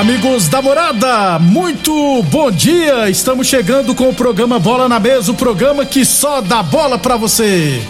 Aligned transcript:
Amigos 0.00 0.48
da 0.48 0.62
morada, 0.62 1.38
muito 1.38 2.22
bom 2.30 2.50
dia! 2.50 3.10
Estamos 3.10 3.46
chegando 3.46 3.94
com 3.94 4.08
o 4.08 4.14
programa 4.14 4.58
Bola 4.58 4.88
na 4.88 4.98
Mesa 4.98 5.30
o 5.30 5.34
programa 5.34 5.84
que 5.84 6.06
só 6.06 6.40
dá 6.40 6.62
bola 6.62 6.98
pra 6.98 7.18
você. 7.18 7.82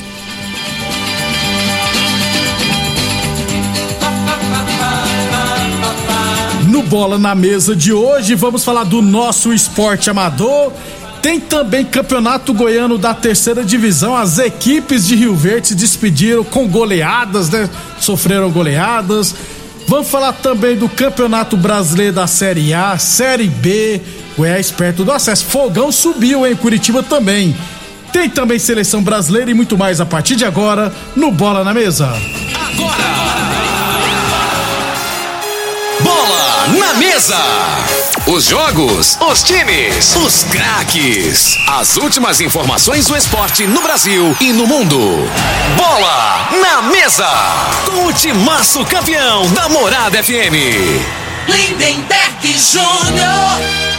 No 6.67 6.83
Bola 6.83 7.17
na 7.17 7.37
Mesa 7.37 7.77
de 7.77 7.93
hoje, 7.93 8.35
vamos 8.35 8.65
falar 8.65 8.83
do 8.83 9.01
nosso 9.01 9.53
esporte 9.53 10.11
amador. 10.11 10.73
Tem 11.23 11.39
também 11.39 11.85
campeonato 11.85 12.53
goiano 12.53 12.99
da 12.99 13.15
terceira 13.15 13.63
divisão. 13.63 14.17
As 14.17 14.37
equipes 14.39 15.07
de 15.07 15.15
Rio 15.15 15.37
Verde 15.37 15.69
se 15.69 15.75
despediram 15.77 16.43
com 16.43 16.67
goleadas, 16.67 17.51
né? 17.51 17.71
Sofreram 18.01 18.51
goleadas. 18.51 19.33
Vamos 19.91 20.09
falar 20.09 20.35
também 20.35 20.77
do 20.77 20.89
Campeonato 20.89 21.57
Brasileiro 21.57 22.13
da 22.13 22.29
Série 22.29 22.73
A, 22.73 22.97
Série 22.97 23.49
B. 23.49 24.01
Goiás 24.37 24.71
perto 24.71 25.05
do 25.05 25.11
acesso. 25.11 25.45
Fogão 25.47 25.91
subiu 25.91 26.47
em 26.47 26.55
Curitiba 26.55 27.03
também. 27.03 27.57
Tem 28.13 28.31
também 28.31 28.57
seleção 28.57 29.03
brasileira 29.03 29.51
e 29.51 29.55
muito 29.55 29.77
mais 29.77 30.01
a 30.01 30.07
partir 30.07 30.37
de 30.37 30.45
agora 30.45 30.95
no 31.17 31.33
Bola 31.33 31.65
na 31.65 31.75
Mesa. 31.75 32.09
Bola 36.05 36.69
na 36.69 36.95
mesa. 36.95 38.00
Os 38.33 38.45
jogos, 38.45 39.19
os 39.21 39.43
times, 39.43 40.15
os 40.15 40.45
craques. 40.45 41.59
As 41.67 41.97
últimas 41.97 42.41
informações 42.41 43.09
do 43.09 43.17
esporte 43.17 43.67
no 43.67 43.83
Brasil 43.83 44.37
e 44.41 44.53
no 44.53 44.69
mundo. 44.69 44.97
Bola 45.77 46.49
na 46.63 46.81
mesa. 46.83 47.27
Com 47.87 48.07
o 48.07 48.13
timaço 48.13 48.85
campeão 48.85 49.53
da 49.53 49.69
Morada 49.69 50.23
FM. 50.23 50.55
Lindenberg 51.49 52.57
Júnior. 52.57 53.91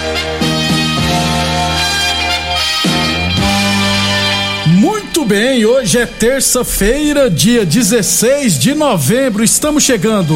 Muito 4.68 5.26
bem, 5.26 5.66
hoje 5.66 6.00
é 6.00 6.06
terça-feira, 6.06 7.30
dia 7.30 7.66
16 7.66 8.58
de 8.58 8.74
novembro. 8.74 9.44
Estamos 9.44 9.84
chegando. 9.84 10.36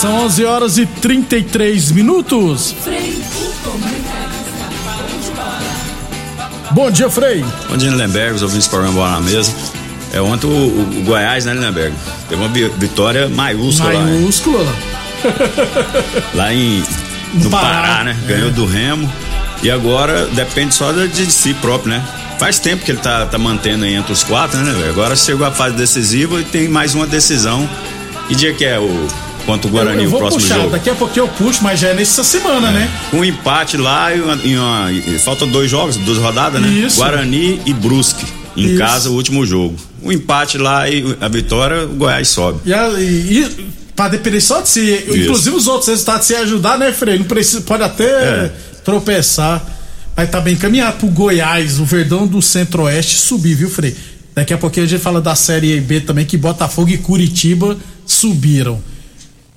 São 0.00 0.24
11 0.24 0.44
horas 0.44 0.78
e 0.78 0.86
33 0.86 1.90
minutos. 1.92 2.74
Bom 6.70 6.90
dia, 6.90 7.10
Frei. 7.10 7.44
Bom 7.68 7.76
dia, 7.76 7.90
Lindenberg, 7.90 8.36
os 8.36 8.42
ouvintes 8.42 8.66
do 8.66 8.70
programa 8.70 8.94
Bola 8.94 9.10
na 9.12 9.20
Mesa. 9.20 9.52
É, 10.12 10.20
ontem 10.20 10.46
o, 10.46 10.50
o- 10.50 11.00
o 11.00 11.02
Goiás, 11.04 11.44
né, 11.44 11.52
Lindenberg? 11.52 11.94
Teve 12.28 12.40
uma 12.42 12.48
vi- 12.48 12.68
vitória 12.78 13.28
maiúscula 13.28 13.92
lá, 13.92 13.98
hein? 14.00 14.06
Maiúscula 14.06 14.64
lá. 16.34 16.52
em, 16.54 16.82
no 17.34 17.50
Pará. 17.50 17.68
Pará, 17.82 18.04
né? 18.04 18.16
Ganhou 18.26 18.48
É. 18.48 18.52
do 18.52 18.64
Remo. 18.66 19.10
E 19.62 19.70
agora 19.70 20.26
depende 20.28 20.74
só 20.74 20.90
de, 20.92 21.06
de 21.08 21.26
si 21.30 21.52
próprio, 21.54 21.90
né? 21.90 22.02
Faz 22.38 22.58
tempo 22.58 22.82
que 22.84 22.92
ele 22.92 23.00
tá, 23.00 23.26
tá 23.26 23.36
mantendo 23.36 23.84
aí 23.84 23.94
entre 23.94 24.12
os 24.12 24.24
quatro, 24.24 24.58
né, 24.58 24.72
velho? 24.72 24.88
Agora 24.90 25.14
chegou 25.14 25.46
a 25.46 25.50
fase 25.50 25.76
decisiva 25.76 26.40
e 26.40 26.44
tem 26.44 26.68
mais 26.68 26.94
uma 26.94 27.06
decisão. 27.06 27.68
Que 28.26 28.34
dia 28.34 28.54
que 28.54 28.64
é 28.64 28.78
o 28.78 29.06
contra 29.46 29.68
o 29.68 29.70
Guarani, 29.70 30.04
eu, 30.04 30.10
eu 30.10 30.14
o 30.16 30.18
próximo 30.18 30.42
puxar, 30.42 30.54
jogo? 30.56 30.70
daqui 30.70 30.90
a 30.90 30.94
pouquinho 30.94 31.24
eu 31.24 31.28
puxo, 31.28 31.62
mas 31.62 31.78
já 31.80 31.88
é 31.88 31.94
nessa 31.94 32.22
semana, 32.24 32.70
né? 32.70 32.88
Um 33.12 33.24
empate 33.24 33.76
lá 33.76 34.14
e, 34.14 34.20
uma, 34.20 34.34
e 34.44 34.56
uma- 34.56 34.92
e 34.92 35.18
faltam 35.18 35.48
dois 35.48 35.70
jogos, 35.70 35.96
duas 35.96 36.18
rodadas, 36.18 36.60
né? 36.60 36.68
Isso. 36.68 36.96
Guarani 36.96 37.60
e 37.66 37.72
Brusque. 37.74 38.24
Em 38.56 38.66
Isso. 38.66 38.78
casa, 38.78 39.10
o 39.10 39.14
último 39.14 39.46
jogo. 39.46 39.76
Um 40.02 40.10
empate 40.10 40.58
lá 40.58 40.88
e 40.90 41.16
a 41.20 41.28
vitória, 41.28 41.84
o 41.84 41.88
Goiás 41.94 42.28
sobe. 42.28 42.60
E, 42.66 42.72
a- 42.74 42.90
e, 42.98 43.48
pra 43.94 44.08
depender 44.08 44.40
só 44.40 44.60
de 44.60 44.68
si, 44.68 45.04
inclusive 45.08 45.54
os 45.56 45.66
outros 45.68 45.88
resultados 45.88 46.26
se 46.26 46.34
ajudar, 46.34 46.78
né, 46.78 46.90
Frei? 46.92 47.18
Não 47.18 47.24
precisa, 47.26 47.60
pode 47.60 47.82
até 47.82 48.04
É. 48.04 48.52
tropeçar. 48.84 49.64
Mas 50.16 50.28
tá 50.30 50.40
bem 50.40 50.54
encaminhado 50.54 50.98
pro 50.98 51.06
Goiás, 51.08 51.78
o 51.78 51.84
Verdão 51.84 52.26
do 52.26 52.42
Centro-Oeste 52.42 53.16
subir, 53.16 53.54
viu, 53.54 53.70
Frei? 53.70 53.96
Daqui 54.34 54.52
a 54.52 54.58
pouquinho 54.58 54.84
a 54.84 54.88
gente 54.88 55.00
fala 55.00 55.20
da 55.20 55.34
Série 55.34 55.80
B 55.80 56.00
também, 56.00 56.24
que 56.26 56.36
Botafogo 56.36 56.90
e 56.90 56.98
Curitiba 56.98 57.76
subiram. 58.06 58.80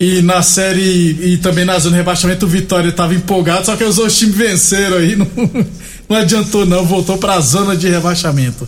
E 0.03 0.21
na 0.21 0.41
série 0.41 1.33
e 1.33 1.37
também 1.37 1.63
na 1.63 1.79
zona 1.79 1.91
de 1.91 1.97
rebaixamento 1.99 2.45
o 2.45 2.49
Vitória 2.49 2.91
tava 2.91 3.15
empolgado, 3.15 3.65
só 3.65 3.77
que 3.77 3.85
os 3.85 3.97
outros 3.97 4.19
times 4.19 4.35
venceram 4.35 4.97
aí, 4.97 5.15
não, 5.15 5.27
não 6.09 6.17
adiantou 6.17 6.65
não, 6.65 6.85
voltou 6.85 7.17
pra 7.17 7.39
zona 7.39 7.73
de 7.73 7.87
rebaixamento. 7.87 8.67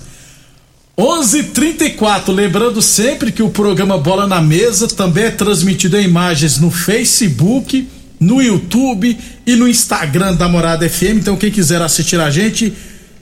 11:34, 0.97 2.33
lembrando 2.33 2.81
sempre 2.81 3.33
que 3.33 3.43
o 3.43 3.49
programa 3.49 3.97
Bola 3.97 4.25
na 4.25 4.39
Mesa 4.39 4.87
também 4.87 5.25
é 5.25 5.29
transmitido 5.31 5.97
em 5.97 6.05
imagens 6.05 6.57
no 6.57 6.71
Facebook, 6.71 7.85
no 8.17 8.41
YouTube 8.41 9.17
e 9.45 9.55
no 9.57 9.67
Instagram 9.67 10.35
da 10.35 10.47
Morada 10.47 10.87
FM. 10.87 11.17
Então 11.17 11.35
quem 11.35 11.51
quiser 11.51 11.81
assistir 11.81 12.17
a 12.17 12.31
gente 12.31 12.71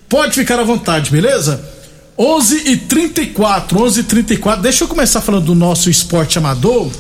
pode 0.08 0.35
ficar 0.35 0.59
à 0.59 0.64
vontade, 0.64 1.09
beleza? 1.09 1.67
11:34, 2.16 3.76
11:34. 3.76 4.61
Deixa 4.61 4.84
eu 4.84 4.88
começar 4.88 5.20
falando 5.20 5.46
do 5.46 5.55
nosso 5.55 5.90
esporte 5.90 6.38
amador. 6.38 6.91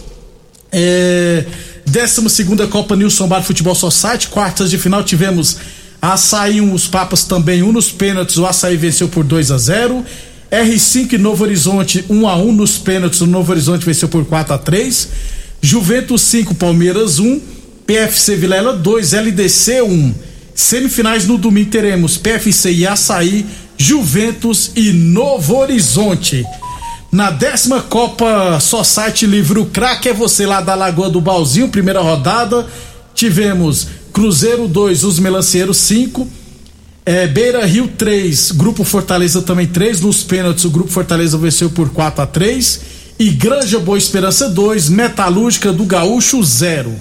É, 0.73 1.45
12 1.85 2.67
Copa 2.67 2.95
Nilson 2.95 3.27
Bar 3.27 3.43
Futebol 3.43 3.75
Society, 3.75 4.27
quartas 4.27 4.69
de 4.71 4.77
final 4.77 5.03
tivemos 5.03 5.57
Açaí, 6.01 6.59
um, 6.59 6.73
os 6.73 6.87
Papas 6.87 7.23
também, 7.23 7.61
um 7.63 7.71
nos 7.71 7.91
pênaltis, 7.91 8.37
o 8.37 8.45
Açaí 8.45 8.75
venceu 8.75 9.07
por 9.07 9.23
2 9.23 9.51
a 9.51 9.57
0 9.57 10.03
R5 10.51 11.13
e 11.13 11.17
Novo 11.17 11.43
Horizonte, 11.43 12.03
1 12.09 12.27
a 12.27 12.35
1 12.35 12.51
nos 12.51 12.77
pênaltis, 12.77 13.21
o 13.21 13.27
Novo 13.27 13.51
Horizonte 13.51 13.85
venceu 13.85 14.09
por 14.09 14.25
4 14.25 14.53
a 14.53 14.57
3 14.57 15.09
Juventus 15.65 16.21
5, 16.23 16.55
Palmeiras 16.55 17.19
1, 17.19 17.39
PFC 17.87 18.35
Vilela 18.35 18.73
2, 18.73 19.13
LDC 19.13 19.81
1. 19.81 20.13
Semifinais 20.53 21.25
no 21.25 21.37
domingo 21.37 21.69
teremos 21.69 22.17
PFC 22.17 22.73
e 22.73 22.85
Açaí, 22.85 23.45
Juventus 23.77 24.71
e 24.75 24.91
Novo 24.91 25.55
Horizonte. 25.55 26.45
Na 27.13 27.29
décima 27.29 27.79
Copa 27.79 28.59
Society 28.59 29.27
Livre, 29.27 29.59
o 29.59 29.67
craque 29.67 30.09
é 30.09 30.13
você 30.13 30.47
lá 30.47 30.61
da 30.61 30.73
Lagoa 30.73 31.11
do 31.11 31.21
Balzinho, 31.21 31.69
primeira 31.69 32.01
rodada. 32.01 32.65
Tivemos 33.13 33.87
Cruzeiro 34.11 34.67
2, 34.67 35.03
os 35.03 35.19
Melanceiros 35.19 35.77
5. 35.77 36.27
É, 37.05 37.27
Beira 37.27 37.63
Rio 37.67 37.87
3, 37.87 38.53
Grupo 38.53 38.83
Fortaleza 38.83 39.43
também 39.43 39.67
3. 39.67 40.01
Nos 40.01 40.23
pênaltis, 40.23 40.65
o 40.65 40.71
Grupo 40.71 40.89
Fortaleza 40.89 41.37
venceu 41.37 41.69
por 41.69 41.91
4 41.91 42.23
a 42.23 42.25
3 42.25 42.81
E 43.19 43.29
Granja 43.29 43.77
Boa 43.77 43.99
Esperança 43.99 44.49
2, 44.49 44.89
Metalúrgica 44.89 45.71
do 45.71 45.85
Gaúcho 45.85 46.43
0. 46.43 46.95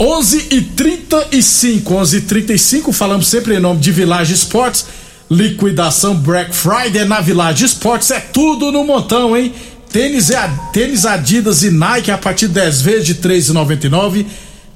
11 0.00 0.46
e 0.52 0.62
35, 0.62 1.94
11 1.94 2.16
e 2.16 2.20
35, 2.22 2.92
falamos 2.92 3.28
sempre 3.28 3.56
em 3.56 3.60
nome 3.60 3.78
de 3.78 3.92
Village 3.92 4.32
Esportes. 4.32 4.86
Liquidação 5.30 6.14
Black 6.14 6.54
Friday 6.54 7.04
na 7.04 7.20
Village 7.20 7.64
Esportes 7.64 8.10
é 8.10 8.18
tudo 8.18 8.72
no 8.72 8.82
montão, 8.82 9.36
hein? 9.36 9.52
Tênis, 9.92 10.30
tênis 10.72 11.04
Adidas 11.04 11.62
e 11.62 11.70
Nike 11.70 12.10
a 12.10 12.16
partir 12.16 12.48
de 12.48 12.54
10 12.54 12.82
vezes 12.82 13.06
de 13.06 13.12
R$ 13.12 13.36
3,99. 13.36 14.26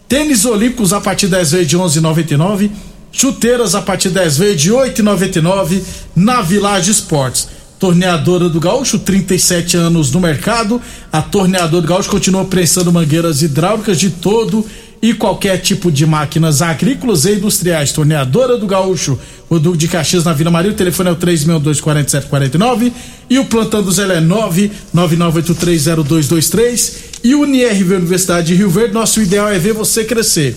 Tênis 0.06 0.44
Olímpicos 0.44 0.92
a 0.92 1.00
partir 1.00 1.26
de 1.26 1.32
10 1.32 1.52
vezes 1.52 1.68
de 1.68 1.76
R$ 1.76 1.82
11,99. 1.82 2.70
Chuteiras 3.10 3.74
a 3.74 3.80
partir 3.80 4.08
de 4.08 4.14
10 4.14 4.38
vezes 4.38 4.60
de 4.60 4.70
R$ 4.70 4.90
8,99 4.90 5.82
na 6.14 6.42
Village 6.42 6.90
Esportes. 6.90 7.48
Torneadora 7.78 8.48
do 8.48 8.60
Gaúcho, 8.60 8.98
37 8.98 9.76
anos 9.76 10.12
no 10.12 10.20
mercado. 10.20 10.80
A 11.10 11.20
Torneadora 11.20 11.82
do 11.82 11.88
Gaúcho 11.88 12.10
continua 12.10 12.44
prensando 12.44 12.92
mangueiras 12.92 13.42
hidráulicas 13.42 13.98
de 13.98 14.10
todo 14.10 14.64
e 15.02 15.12
qualquer 15.12 15.58
tipo 15.58 15.90
de 15.90 16.06
máquinas 16.06 16.62
agrícolas 16.62 17.24
e 17.24 17.34
industriais. 17.34 17.90
Torneadora 17.90 18.56
do 18.56 18.68
Gaúcho, 18.68 19.18
o 19.50 19.58
Duque 19.58 19.76
de 19.76 19.88
Caxias 19.88 20.22
na 20.22 20.32
Vila 20.32 20.52
Maria. 20.52 20.70
O 20.70 20.74
telefone 20.74 21.08
é 21.08 21.12
o 21.12 21.16
3624749 21.16 22.92
e 23.28 23.40
o 23.40 23.46
plantão 23.46 23.82
do 23.82 23.90
Zé 23.90 24.04
é 24.04 24.20
999830223 24.20 26.94
e 27.24 27.34
Unirv 27.34 27.96
Universidade 27.96 28.46
de 28.46 28.54
Rio 28.54 28.70
Verde. 28.70 28.94
Nosso 28.94 29.20
ideal 29.20 29.48
é 29.48 29.58
ver 29.58 29.72
você 29.72 30.04
crescer. 30.04 30.54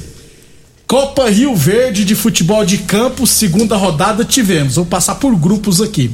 Copa 0.85 1.27
Rio 1.27 1.55
Verde 1.55 2.05
de 2.05 2.13
futebol 2.13 2.63
de 2.63 2.77
campo, 2.77 3.25
segunda 3.25 3.75
rodada 3.75 4.23
tivemos. 4.23 4.75
Vou 4.75 4.85
passar 4.85 5.15
por 5.15 5.35
grupos 5.35 5.81
aqui. 5.81 6.11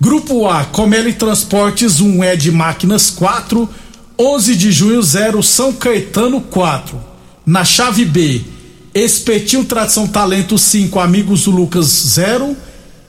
Grupo 0.00 0.48
A, 0.48 0.64
Comeli 0.64 1.12
Transportes 1.12 1.98
1 2.00 2.22
é 2.22 2.36
de 2.36 2.52
Máquinas 2.52 3.10
4, 3.10 3.68
11 4.18 4.56
de 4.56 4.70
junho 4.70 5.02
0, 5.02 5.42
São 5.42 5.72
Caetano 5.72 6.40
4. 6.40 6.98
Na 7.44 7.64
chave 7.64 8.04
B, 8.04 8.40
Espetinho 8.94 9.64
Tradição 9.64 10.06
Talento 10.06 10.56
5, 10.56 11.00
Amigos 11.00 11.44
do 11.44 11.50
Lucas 11.50 11.86
0, 11.86 12.56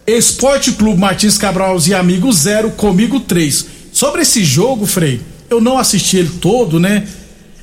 Esporte 0.07 0.71
Clube 0.71 0.99
Martins 0.99 1.37
Cabral 1.37 1.77
e 1.85 1.93
Amigos 1.93 2.37
0, 2.37 2.71
comigo 2.71 3.19
3. 3.19 3.65
Sobre 3.91 4.21
esse 4.21 4.43
jogo, 4.43 4.85
Frei, 4.85 5.21
eu 5.49 5.61
não 5.61 5.77
assisti 5.77 6.17
ele 6.17 6.31
todo, 6.41 6.79
né? 6.79 7.07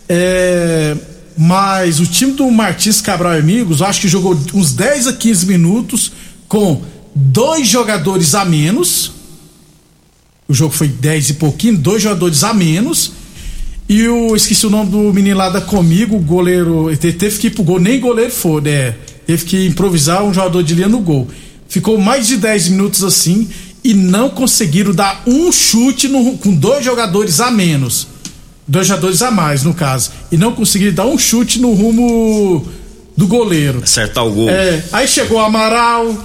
É, 0.09 0.97
mas 1.37 1.99
o 1.99 2.07
time 2.07 2.33
do 2.33 2.49
Martins 2.51 3.01
Cabral 3.01 3.35
e 3.35 3.39
Amigos, 3.39 3.83
acho 3.83 4.01
que 4.01 4.09
jogou 4.09 4.39
uns 4.55 4.73
10 4.73 5.09
a 5.09 5.13
15 5.13 5.47
minutos 5.47 6.13
com 6.47 6.83
dois 7.15 7.67
jogadores 7.67 8.35
a 8.35 8.45
menos 8.45 9.13
o 10.51 10.53
jogo 10.53 10.75
foi 10.75 10.89
10 10.89 11.31
e 11.31 11.35
pouquinho, 11.35 11.79
dois 11.79 12.03
jogadores 12.03 12.43
a 12.43 12.53
menos. 12.53 13.13
E 13.91 14.03
eu 14.03 14.37
esqueci 14.37 14.65
o 14.65 14.71
nome 14.71 14.89
do 14.89 15.13
menino 15.13 15.37
lá 15.37 15.49
da 15.49 15.61
comigo, 15.61 16.15
o 16.15 16.21
goleiro. 16.21 16.97
Teve 16.97 17.39
que 17.39 17.49
ir 17.49 17.51
pro 17.51 17.65
gol, 17.65 17.81
nem 17.81 17.99
goleiro 17.99 18.31
foi, 18.31 18.61
né? 18.61 18.95
Teve 19.27 19.45
que 19.45 19.67
improvisar 19.67 20.23
um 20.23 20.33
jogador 20.33 20.63
de 20.63 20.77
linha 20.77 20.87
no 20.87 21.01
gol. 21.01 21.27
Ficou 21.69 21.99
mais 21.99 22.29
de 22.29 22.37
10 22.37 22.69
minutos 22.69 23.03
assim 23.03 23.49
e 23.83 23.93
não 23.93 24.31
conseguiram 24.31 24.95
dar 24.95 25.25
um 25.27 25.51
chute 25.51 26.07
no, 26.07 26.39
com 26.39 26.55
dois 26.55 26.85
jogadores 26.85 27.41
a 27.41 27.51
menos. 27.51 28.07
Dois 28.65 28.87
jogadores 28.87 29.23
a 29.23 29.31
mais, 29.33 29.65
no 29.65 29.75
caso. 29.75 30.13
E 30.31 30.37
não 30.37 30.53
conseguiram 30.53 30.95
dar 30.95 31.07
um 31.07 31.19
chute 31.19 31.61
no 31.61 31.73
rumo 31.73 32.65
do 33.17 33.27
goleiro. 33.27 33.81
Acertar 33.83 34.25
o 34.25 34.31
gol. 34.31 34.51
É, 34.51 34.85
aí 34.93 35.09
chegou 35.09 35.39
o 35.39 35.41
Amaral, 35.41 36.17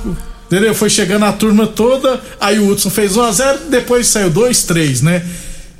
Entendeu? 0.45 0.75
Foi 0.75 0.91
chegando 0.91 1.25
a 1.25 1.33
turma 1.33 1.65
toda, 1.65 2.21
aí 2.39 2.59
o 2.59 2.69
Hudson 2.69 2.91
fez 2.91 3.13
1x0, 3.13 3.61
depois 3.71 4.06
saiu 4.06 4.29
2-3, 4.29 5.01
né? 5.01 5.25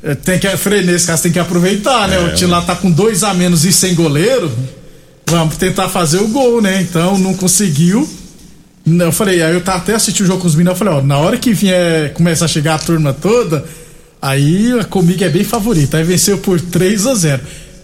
É, 0.06 0.14
tem 0.14 0.38
que, 0.38 0.48
Frei, 0.56 0.84
nesse 0.84 1.08
caso 1.08 1.24
tem 1.24 1.32
que 1.32 1.40
aproveitar, 1.40 2.08
né? 2.08 2.18
É, 2.18 2.20
o 2.20 2.36
time 2.36 2.52
lá 2.52 2.62
tá 2.62 2.76
com 2.76 2.92
dois 2.92 3.24
a 3.24 3.34
menos 3.34 3.66
e 3.66 3.74
sem 3.74 3.96
goleiro. 3.96 4.52
Vamos 5.28 5.58
tentar 5.58 5.90
fazer 5.90 6.20
o 6.20 6.28
gol, 6.28 6.62
né? 6.62 6.80
Então 6.80 7.18
não 7.18 7.34
conseguiu. 7.34 8.08
Eu 8.86 9.12
falei, 9.12 9.42
aí 9.42 9.52
eu 9.52 9.62
tava 9.62 9.80
até 9.80 9.96
assistindo 9.96 10.26
o 10.26 10.28
jogo 10.28 10.42
com 10.42 10.48
os 10.48 10.54
meninos, 10.54 10.80
eu 10.80 10.86
falei, 10.86 11.00
ó, 11.00 11.02
na 11.02 11.18
hora 11.18 11.40
que 11.40 11.52
vier, 11.54 12.14
começa 12.14 12.46
a 12.46 12.48
chegar 12.48 12.76
a 12.76 12.78
turma 12.78 13.14
toda, 13.14 13.66
aí 14.22 14.80
a 14.80 14.84
Comigo 14.84 15.24
é 15.24 15.30
bem 15.30 15.44
favorita. 15.44 15.98
Aí 15.98 16.04
venceu 16.04 16.38
por 16.38 16.62
3 16.62 17.08
a 17.08 17.16
0 17.16 17.42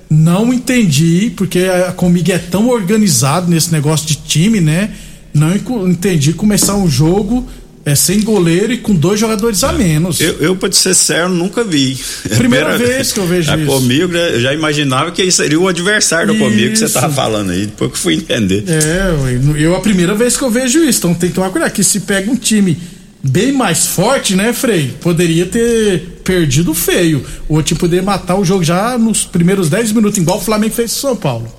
Não 0.07 0.53
entendi, 0.53 1.33
porque 1.35 1.61
a 1.61 1.91
Comigo 1.91 2.31
é 2.31 2.37
tão 2.37 2.69
organizado 2.69 3.49
nesse 3.49 3.71
negócio 3.71 4.05
de 4.05 4.15
time, 4.17 4.61
né? 4.61 4.91
não 5.33 5.55
entendi 5.89 6.33
começar 6.33 6.75
um 6.75 6.87
jogo 6.87 7.47
é, 7.83 7.95
sem 7.95 8.21
goleiro 8.21 8.73
e 8.73 8.77
com 8.77 8.93
dois 8.93 9.19
jogadores 9.19 9.63
a 9.63 9.71
menos. 9.73 10.19
Eu, 10.19 10.33
eu 10.39 10.55
para 10.55 10.71
ser 10.71 10.93
sério, 10.93 11.29
nunca 11.29 11.63
vi. 11.63 11.97
É 12.29 12.35
Primeira, 12.35 12.77
vez 12.77 13.11
que 13.11 13.19
eu 13.19 13.25
vejo 13.25 13.51
é 13.51 13.57
isso. 13.57 13.65
Comigo, 13.65 14.15
eu 14.15 14.39
já 14.39 14.53
imaginava 14.53 15.11
que 15.11 15.21
ele 15.21 15.31
seria 15.31 15.59
o 15.59 15.67
adversário 15.67 16.33
do 16.33 16.39
comigo 16.39 16.71
que 16.71 16.77
você 16.77 16.89
tava 16.89 17.13
falando 17.13 17.51
aí, 17.51 17.65
depois 17.65 17.91
que 17.91 17.97
fui 17.97 18.15
entender. 18.15 18.63
É, 18.67 19.13
eu 19.57 19.75
a 19.75 19.81
primeira 19.81 20.13
vez 20.13 20.37
que 20.37 20.43
eu 20.43 20.49
vejo 20.49 20.83
isso, 20.83 20.99
então 20.99 21.13
tem 21.13 21.29
que 21.29 21.35
tomar 21.35 21.49
cuidado, 21.49 21.71
que 21.71 21.83
se 21.83 22.01
pega 22.01 22.31
um 22.31 22.35
time 22.35 22.77
bem 23.23 23.51
mais 23.51 23.87
forte, 23.87 24.35
né, 24.35 24.53
Frei? 24.53 24.93
Poderia 25.01 25.45
ter 25.45 26.21
perdido 26.23 26.73
feio. 26.73 27.23
Ou 27.47 27.61
tipo, 27.61 27.81
poderia 27.81 28.03
matar 28.03 28.35
o 28.35 28.45
jogo 28.45 28.63
já 28.63 28.97
nos 28.97 29.25
primeiros 29.25 29.69
10 29.69 29.91
minutos, 29.91 30.17
igual 30.17 30.37
o 30.37 30.41
Flamengo 30.41 30.73
fez 30.73 30.93
com 30.93 30.99
São 30.99 31.15
Paulo. 31.15 31.51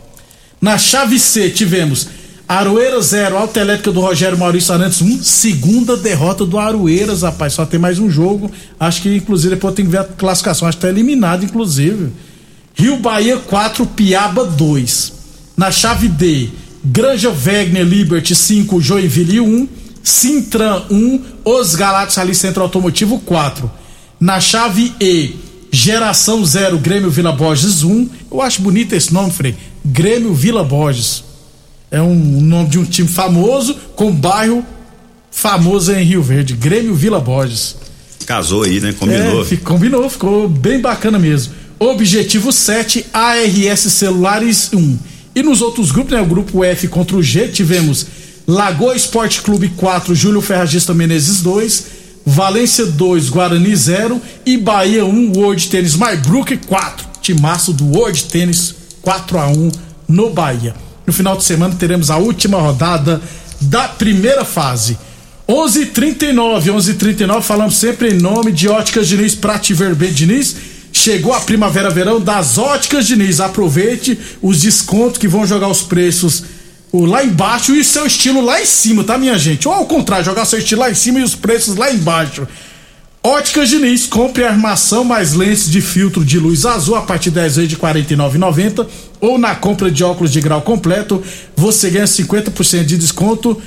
Na 0.60 0.78
chave 0.78 1.18
C 1.18 1.50
tivemos 1.50 2.08
Aroeiras 2.48 3.06
0, 3.06 3.38
Alta 3.38 3.60
Elétrica 3.60 3.92
do 3.92 4.00
Rogério 4.00 4.36
Maurício 4.36 4.74
Arantes 4.74 5.00
1, 5.00 5.06
um, 5.06 5.22
segunda 5.22 5.96
derrota 5.96 6.44
do 6.44 6.58
Aroeiras, 6.58 7.22
rapaz, 7.22 7.54
só 7.54 7.64
tem 7.64 7.80
mais 7.80 7.98
um 7.98 8.10
jogo, 8.10 8.50
acho 8.78 9.02
que 9.02 9.16
inclusive 9.16 9.54
depois 9.54 9.74
tem 9.74 9.84
que 9.84 9.90
ver 9.90 10.00
a 10.00 10.04
classificação, 10.04 10.68
acho 10.68 10.76
que 10.76 10.82
tá 10.82 10.88
eliminado 10.88 11.44
inclusive. 11.44 12.10
Rio 12.74 12.96
Bahia 12.96 13.36
4, 13.38 13.86
Piaba 13.86 14.44
2. 14.44 15.12
Na 15.56 15.70
chave 15.70 16.08
D, 16.08 16.48
Granja 16.84 17.30
Wegner 17.30 17.84
Liberty 17.84 18.34
5, 18.34 18.80
Joinville 18.80 19.40
1, 19.40 19.68
Sintran 20.02 20.82
1, 20.90 21.20
Os 21.44 21.74
Galatos 21.74 22.18
ali 22.18 22.34
Centro 22.34 22.62
Automotivo 22.62 23.18
4. 23.20 23.70
Na 24.18 24.40
chave 24.40 24.92
E, 25.00 25.36
Geração 25.70 26.44
0, 26.44 26.78
Grêmio 26.78 27.10
Vila 27.10 27.32
Borges 27.32 27.82
1. 27.82 28.08
Eu 28.30 28.42
acho 28.42 28.62
bonito 28.62 28.94
esse 28.94 29.12
nome, 29.12 29.30
Frei. 29.30 29.54
Grêmio 29.84 30.34
Vila 30.34 30.64
Borges 30.64 31.24
é 31.92 32.00
um 32.00 32.14
nome 32.14 32.70
de 32.70 32.78
um 32.78 32.84
time 32.84 33.06
famoso 33.06 33.76
com 33.94 34.06
um 34.06 34.12
bairro 34.12 34.64
famoso 35.30 35.92
em 35.92 36.02
Rio 36.02 36.22
Verde, 36.22 36.54
Grêmio 36.54 36.94
Vila 36.94 37.20
Borges. 37.20 37.76
Casou 38.26 38.62
aí, 38.62 38.80
né? 38.80 38.94
Combinou. 38.98 39.42
É, 39.42 39.44
ficou, 39.44 39.74
combinou, 39.74 40.08
ficou 40.08 40.48
bem 40.48 40.80
bacana 40.80 41.18
mesmo. 41.18 41.52
Objetivo 41.78 42.50
7, 42.50 43.06
ARS 43.12 43.80
Celulares 43.80 44.70
1. 44.72 44.98
E 45.34 45.42
nos 45.42 45.60
outros 45.60 45.90
grupos, 45.90 46.12
né? 46.12 46.22
O 46.22 46.26
grupo 46.26 46.64
F 46.64 46.88
contra 46.88 47.16
o 47.16 47.22
G, 47.22 47.48
tivemos 47.48 48.06
Lagoa 48.46 48.96
Esporte 48.96 49.42
Clube 49.42 49.68
4, 49.76 50.14
Júlio 50.14 50.40
Ferragista 50.40 50.94
Menezes 50.94 51.42
2, 51.42 51.86
Valência 52.24 52.86
2, 52.86 53.28
Guarani 53.28 53.74
0 53.74 54.20
e 54.46 54.56
Bahia 54.56 55.04
1, 55.04 55.32
World 55.36 55.68
Tênis 55.68 55.94
Maybrook 55.94 56.56
4. 56.56 57.06
Timaço 57.20 57.72
do 57.72 57.84
World 57.86 58.24
Tênis 58.24 58.74
4 59.02 59.38
a 59.38 59.48
1 59.48 59.72
no 60.08 60.30
Bahia. 60.30 60.74
No 61.06 61.12
final 61.12 61.36
de 61.36 61.44
semana 61.44 61.74
teremos 61.78 62.10
a 62.10 62.16
última 62.16 62.58
rodada 62.58 63.20
da 63.60 63.88
primeira 63.88 64.44
fase. 64.44 64.98
11:39, 65.48 66.70
11:39 66.70 67.42
falamos 67.42 67.76
sempre 67.76 68.10
em 68.10 68.18
nome 68.18 68.52
de 68.52 68.68
Óticas 68.68 69.08
Diniz, 69.08 69.34
Prate 69.34 69.74
Verben 69.74 70.12
Diniz. 70.12 70.56
Chegou 70.92 71.32
a 71.32 71.40
primavera-verão 71.40 72.20
das 72.20 72.58
Óticas 72.58 73.06
Diniz. 73.06 73.40
Aproveite 73.40 74.18
os 74.40 74.60
descontos 74.60 75.18
que 75.18 75.26
vão 75.26 75.46
jogar 75.46 75.68
os 75.68 75.82
preços 75.82 76.44
lá 76.92 77.24
embaixo 77.24 77.74
e 77.74 77.82
seu 77.82 78.06
estilo 78.06 78.42
lá 78.42 78.60
em 78.60 78.66
cima, 78.66 79.02
tá, 79.02 79.16
minha 79.16 79.38
gente? 79.38 79.66
Ou 79.66 79.74
ao 79.74 79.86
contrário, 79.86 80.24
jogar 80.24 80.44
seu 80.44 80.58
estilo 80.58 80.82
lá 80.82 80.90
em 80.90 80.94
cima 80.94 81.20
e 81.20 81.22
os 81.22 81.34
preços 81.34 81.76
lá 81.76 81.90
embaixo. 81.90 82.46
Óticas 83.24 83.68
Diniz, 83.68 84.04
compre 84.04 84.42
armação 84.42 85.04
mais 85.04 85.32
lentes 85.32 85.70
de 85.70 85.80
filtro 85.80 86.24
de 86.24 86.40
luz 86.40 86.66
azul 86.66 86.96
a 86.96 87.02
partir 87.02 87.30
de 87.30 87.36
10 87.36 87.54
vezes 87.54 87.70
de 87.70 87.76
R$ 87.76 87.80
49,90 87.80 88.84
ou 89.20 89.38
na 89.38 89.54
compra 89.54 89.92
de 89.92 90.02
óculos 90.02 90.32
de 90.32 90.40
grau 90.40 90.60
completo, 90.60 91.22
você 91.54 91.88
ganha 91.88 92.04
50% 92.04 92.84
de 92.84 92.98
desconto 92.98 93.62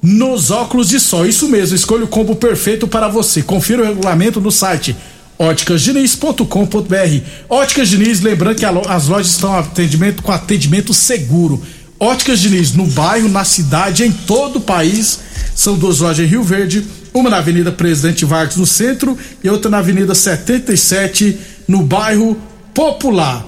nos 0.00 0.52
óculos 0.52 0.88
de 0.90 1.00
sol. 1.00 1.26
Isso 1.26 1.48
mesmo, 1.48 1.74
escolha 1.74 2.04
o 2.04 2.08
combo 2.08 2.36
perfeito 2.36 2.86
para 2.86 3.08
você. 3.08 3.42
Confira 3.42 3.82
o 3.82 3.84
regulamento 3.84 4.40
no 4.40 4.52
site 4.52 4.94
óticasdiniz.com.br. 5.36 6.44
Óticas 7.48 7.88
Diniz, 7.88 8.20
lembrando 8.20 8.58
que 8.58 8.64
as 8.64 9.08
lojas 9.08 9.32
estão 9.32 9.58
atendimento 9.58 10.22
com 10.22 10.30
atendimento 10.30 10.94
seguro. 10.94 11.60
Óticas 11.98 12.38
Diniz, 12.38 12.74
no 12.74 12.86
bairro, 12.86 13.28
na 13.28 13.42
cidade, 13.44 14.04
em 14.04 14.12
todo 14.12 14.60
o 14.60 14.60
país. 14.60 15.18
São 15.52 15.76
duas 15.76 15.98
lojas 15.98 16.24
em 16.24 16.28
Rio 16.28 16.44
Verde 16.44 16.86
uma 17.12 17.30
na 17.30 17.38
Avenida 17.38 17.72
Presidente 17.72 18.24
Vargas 18.24 18.56
no 18.56 18.66
centro 18.66 19.18
e 19.42 19.48
outra 19.48 19.70
na 19.70 19.78
Avenida 19.78 20.14
77 20.14 21.38
no 21.66 21.82
bairro 21.82 22.36
Popular. 22.72 23.46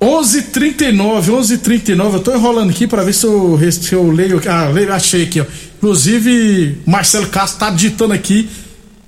11:39, 0.00 1.30
11:39. 1.30 2.14
Eu 2.14 2.20
tô 2.20 2.32
enrolando 2.32 2.70
aqui 2.70 2.86
para 2.86 3.02
ver 3.02 3.12
se 3.12 3.26
eu, 3.26 3.58
se 3.72 3.92
eu 3.92 4.10
leio. 4.10 4.40
Ah, 4.48 4.68
leio, 4.68 4.92
achei 4.92 5.24
aqui, 5.24 5.40
ó. 5.40 5.44
Inclusive, 5.76 6.78
Marcelo 6.86 7.26
Castro 7.26 7.58
tá 7.58 7.70
digitando 7.70 8.14
aqui. 8.14 8.48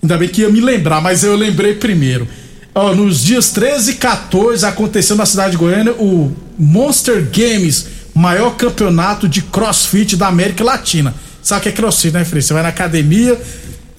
Ainda 0.02 0.18
bem 0.18 0.28
que 0.28 0.40
ia 0.40 0.48
me 0.48 0.60
lembrar, 0.60 1.00
mas 1.00 1.22
eu 1.22 1.36
lembrei 1.36 1.74
primeiro. 1.74 2.26
Ó, 2.74 2.94
nos 2.94 3.22
dias 3.22 3.50
13 3.50 3.92
e 3.92 3.94
14 3.94 4.64
aconteceu 4.66 5.14
na 5.14 5.26
cidade 5.26 5.52
de 5.52 5.56
Goiânia 5.56 5.92
o 5.92 6.32
Monster 6.58 7.28
Games, 7.32 7.86
maior 8.14 8.56
campeonato 8.56 9.28
de 9.28 9.42
CrossFit 9.42 10.16
da 10.16 10.26
América 10.26 10.64
Latina 10.64 11.14
sabe 11.50 11.60
o 11.60 11.62
que 11.64 11.68
é 11.68 11.72
crossfit, 11.72 12.12
né, 12.14 12.24
Frei? 12.24 12.40
Você 12.42 12.52
vai 12.54 12.62
na 12.62 12.68
academia, 12.70 13.38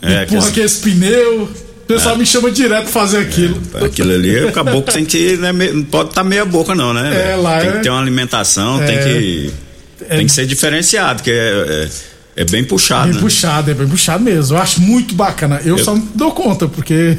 É, 0.01 0.23
empurra 0.23 0.41
que- 0.43 0.47
aqueles 0.49 0.77
pneus, 0.77 1.49
o 1.49 1.85
pessoal 1.85 2.17
me 2.17 2.25
chama 2.25 2.49
direto 2.51 2.83
pra 2.83 2.91
fazer 2.91 3.19
aquilo. 3.19 3.61
Aquilo 3.85 4.13
ali, 4.13 4.45
o 4.45 4.51
caboclo 4.51 4.81
tem 4.93 5.05
que. 5.05 5.37
Né, 5.37 5.51
não 5.51 5.83
pode 5.83 6.09
estar 6.09 6.23
meia 6.23 6.45
boca, 6.45 6.73
não, 6.73 6.93
né? 6.93 7.31
É, 7.33 7.35
lá 7.35 7.59
tem 7.59 7.69
é- 7.69 7.71
que 7.73 7.79
ter 7.83 7.89
uma 7.89 7.99
alimentação, 8.01 8.81
É. 8.81 8.85
tem 8.85 8.97
que. 8.99 9.51
É- 10.09 10.17
Tem 10.17 10.25
que 10.25 10.31
ser 10.31 10.45
diferenciado, 10.47 11.17
porque 11.17 11.29
é, 11.31 11.89
é, 12.35 12.41
é 12.41 12.45
bem 12.45 12.63
puxado. 12.63 13.05
Bem 13.07 13.13
né? 13.15 13.19
puxado, 13.21 13.69
é 13.69 13.73
bem 13.75 13.87
puxado 13.87 14.23
mesmo. 14.23 14.57
Eu 14.57 14.61
acho 14.61 14.81
muito 14.81 15.13
bacana. 15.13 15.61
Eu, 15.63 15.77
só 15.77 15.93
não 15.93 16.07
dou 16.15 16.31
conta, 16.31 16.67
porque. 16.67 17.17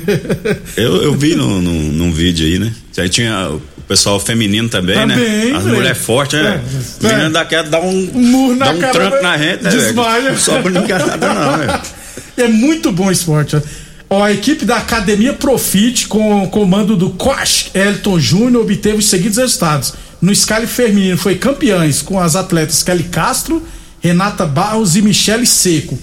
Eu, 0.76 0.96
eu 1.02 1.14
vi 1.14 1.34
num, 1.36 1.60
num, 1.62 1.82
num 1.92 2.12
vídeo 2.12 2.44
aí, 2.46 2.58
né? 2.58 2.72
Aí 2.98 3.08
tinha 3.08 3.50
pessoal 3.92 4.18
feminino 4.18 4.68
também, 4.70 4.96
Também, 4.96 5.18
né? 5.18 5.56
As 5.56 5.64
velho. 5.64 5.76
mulheres 5.76 5.98
fortes, 5.98 6.42
né? 6.42 6.62
É, 7.02 7.06
É, 7.06 7.08
Menina 7.08 7.26
é. 7.26 7.30
daquela 7.30 7.68
dá 7.68 7.80
um, 7.80 8.10
Um 8.14 8.22
murro 8.22 8.56
na 8.56 8.66
dá 8.66 8.70
um 8.72 8.78
cara, 8.78 8.92
tranco 8.92 9.16
né? 9.16 9.22
na 9.22 9.38
gente, 9.38 9.62
né? 9.64 9.70
Desmaia. 9.70 10.30
Não 10.30 10.38
sobra 10.38 10.72
nada, 10.72 11.34
não, 11.34 11.58
velho. 11.58 11.80
É 12.34 12.48
muito 12.48 12.90
bom 12.90 13.10
esporte. 13.10 13.56
ó. 13.56 13.60
Ó, 14.08 14.22
a 14.24 14.32
equipe 14.32 14.64
da 14.64 14.78
Academia 14.78 15.34
Profit, 15.34 16.08
com 16.08 16.44
o 16.44 16.48
comando 16.48 16.96
do 16.96 17.10
Coach 17.10 17.70
Elton 17.74 18.18
Júnior, 18.18 18.62
obteve 18.62 18.96
os 18.98 19.06
seguintes 19.06 19.36
resultados. 19.36 19.92
No 20.20 20.34
Scali 20.34 20.66
Feminino 20.66 21.18
foi 21.18 21.34
campeãs 21.34 22.00
com 22.00 22.18
as 22.18 22.34
atletas 22.34 22.82
Kelly 22.82 23.04
Castro, 23.04 23.62
Renata 24.00 24.46
Barros 24.46 24.96
e 24.96 25.02
Michele 25.02 25.44
Seco. 25.46 25.98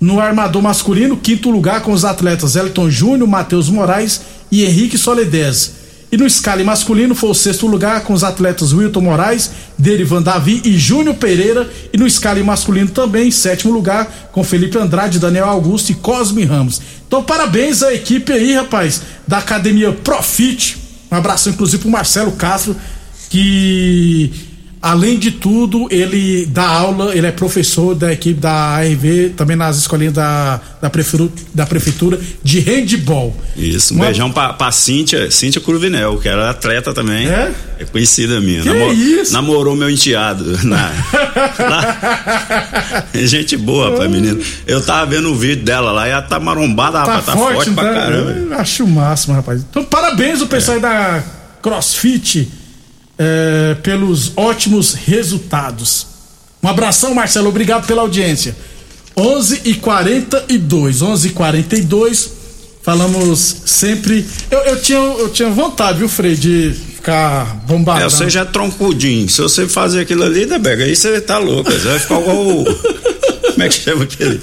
No 0.00 0.20
armador 0.20 0.60
masculino, 0.62 1.16
quinto 1.16 1.50
lugar 1.50 1.82
com 1.82 1.92
os 1.92 2.04
atletas 2.04 2.56
Elton 2.56 2.90
Júnior, 2.90 3.28
Matheus 3.28 3.68
Moraes 3.68 4.20
e 4.50 4.64
Henrique 4.64 4.98
Soledez. 4.98 5.77
E 6.10 6.16
no 6.16 6.28
Scali 6.28 6.64
masculino 6.64 7.14
foi 7.14 7.30
o 7.30 7.34
sexto 7.34 7.66
lugar 7.66 8.02
com 8.02 8.14
os 8.14 8.24
atletas 8.24 8.72
Wilton 8.72 9.02
Moraes, 9.02 9.50
Derivan 9.76 10.22
Davi 10.22 10.62
e 10.64 10.78
Júnior 10.78 11.16
Pereira. 11.16 11.70
E 11.92 11.98
no 11.98 12.08
Scali 12.08 12.42
masculino 12.42 12.88
também, 12.88 13.30
sétimo 13.30 13.72
lugar, 13.72 14.30
com 14.32 14.42
Felipe 14.42 14.78
Andrade, 14.78 15.18
Daniel 15.18 15.48
Augusto 15.48 15.92
e 15.92 15.94
Cosme 15.94 16.44
Ramos. 16.44 16.80
Então, 17.06 17.22
parabéns 17.22 17.82
à 17.82 17.92
equipe 17.92 18.32
aí, 18.32 18.54
rapaz, 18.54 19.02
da 19.26 19.38
Academia 19.38 19.92
Profit. 19.92 20.78
Um 21.10 21.16
abraço, 21.16 21.50
inclusive, 21.50 21.82
pro 21.82 21.90
Marcelo 21.90 22.32
Castro, 22.32 22.74
que 23.28 24.32
além 24.80 25.18
de 25.18 25.30
tudo, 25.32 25.86
ele 25.90 26.46
dá 26.46 26.66
aula, 26.66 27.14
ele 27.14 27.26
é 27.26 27.32
professor 27.32 27.94
da 27.94 28.12
equipe 28.12 28.40
da 28.40 28.52
ARV, 28.52 29.30
também 29.36 29.56
nas 29.56 29.76
escolinhas 29.78 30.14
da, 30.14 30.60
da, 30.80 30.88
prefeitura, 30.90 31.30
da 31.54 31.66
prefeitura 31.66 32.20
de 32.42 32.60
handball. 32.60 33.36
Isso, 33.56 33.92
um 33.94 33.96
Uma- 33.96 34.06
beijão 34.06 34.30
pra, 34.32 34.52
pra 34.52 34.70
Cíntia, 34.72 35.30
Cíntia 35.30 35.60
Cruvinel, 35.60 36.18
que 36.18 36.28
era 36.28 36.50
atleta 36.50 36.92
também. 36.92 37.28
É? 37.28 37.52
É 37.80 37.84
conhecida 37.84 38.40
minha. 38.40 38.62
Que 38.62 38.70
isso? 38.94 39.32
Namorou 39.32 39.74
meu 39.76 39.88
enteado. 39.90 40.58
Na, 40.64 40.90
lá. 41.58 43.04
Gente 43.14 43.56
boa, 43.56 43.90
rapaz, 43.90 44.10
menino. 44.10 44.40
Eu 44.66 44.80
tava 44.84 45.06
vendo 45.10 45.30
o 45.30 45.34
vídeo 45.34 45.64
dela 45.64 45.90
lá 45.92 46.08
e 46.08 46.10
ela 46.10 46.22
tá 46.22 46.38
marombada, 46.40 46.98
Tá, 46.98 47.04
rapaz, 47.04 47.26
tá 47.26 47.32
forte, 47.32 47.54
forte, 47.54 47.70
pra 47.72 47.84
tá? 47.84 47.94
caramba. 47.94 48.30
Eu 48.32 48.54
acho 48.58 48.84
o 48.84 48.88
máximo, 48.88 49.34
rapaz. 49.34 49.60
Então, 49.68 49.84
parabéns 49.84 50.40
o 50.40 50.46
pessoal 50.46 50.76
aí 50.76 50.82
da 50.82 51.22
CrossFit 51.62 52.48
é, 53.18 53.74
pelos 53.82 54.32
ótimos 54.36 54.94
resultados. 54.94 56.06
Um 56.62 56.68
abração, 56.68 57.14
Marcelo. 57.14 57.48
Obrigado 57.48 57.86
pela 57.86 58.02
audiência. 58.02 58.56
11 59.16 59.62
e 59.64 59.74
42 59.74 61.02
11 61.02 61.28
e 61.28 61.30
42 61.32 62.38
Falamos 62.88 63.56
sempre. 63.66 64.24
Eu, 64.50 64.60
eu, 64.60 64.80
tinha, 64.80 64.98
eu 64.98 65.28
tinha 65.28 65.50
vontade, 65.50 65.98
viu, 65.98 66.08
Frei, 66.08 66.34
de 66.34 66.72
ficar 66.72 67.44
bombado. 67.66 68.00
É, 68.00 68.04
você 68.04 68.30
já 68.30 68.40
é 68.40 68.44
troncudinho. 68.46 69.28
Se 69.28 69.42
você 69.42 69.68
fazer 69.68 70.00
aquilo 70.00 70.22
ali, 70.24 70.46
né, 70.46 70.58
Bega? 70.58 70.84
Aí 70.84 70.96
você 70.96 71.20
tá 71.20 71.36
louco. 71.36 71.70
Você 71.70 71.86
vai 71.86 71.98
ficar 71.98 72.18
igual 72.18 72.46
o. 72.46 72.64
Como 73.52 73.62
é 73.62 73.68
que 73.68 73.74
chama 73.74 74.04
aquele? 74.04 74.40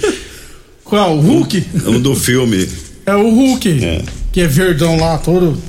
Qual? 0.84 1.16
O 1.16 1.20
Hulk? 1.20 1.66
Um 1.86 2.00
do 2.00 2.14
filme. 2.14 2.68
É 3.04 3.16
o 3.16 3.30
Hulk, 3.30 3.84
É. 3.84 4.02
que 4.30 4.40
é 4.42 4.46
verdão 4.46 4.96
lá, 4.96 5.18
todo. 5.18 5.60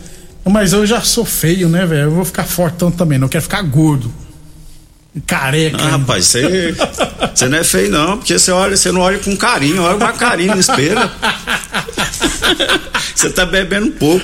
Mas 0.50 0.74
eu 0.74 0.86
já 0.86 1.02
sou 1.02 1.26
feio, 1.26 1.70
né, 1.70 1.86
velho? 1.86 2.04
Eu 2.04 2.12
vou 2.12 2.26
ficar 2.26 2.44
fortão 2.44 2.92
também, 2.92 3.18
não 3.18 3.28
quero 3.28 3.44
ficar 3.44 3.62
gordo. 3.62 4.12
Careca. 5.26 5.78
Ah, 5.82 5.90
rapaz, 5.92 6.28
você, 6.28 6.76
você 7.34 7.50
não 7.50 7.58
é 7.58 7.64
feio, 7.64 7.90
não, 7.90 8.18
porque 8.18 8.38
você 8.38 8.52
olha, 8.52 8.78
você 8.78 8.92
não 8.92 9.02
olha 9.02 9.18
com 9.18 9.36
carinho, 9.36 9.82
olha 9.82 9.98
com 9.98 10.18
carinho 10.18 10.54
no 10.54 10.60
espelho. 10.60 10.98
Você 13.18 13.32
tá 13.32 13.48
bebendo 13.48 13.90
pouco. 13.94 14.24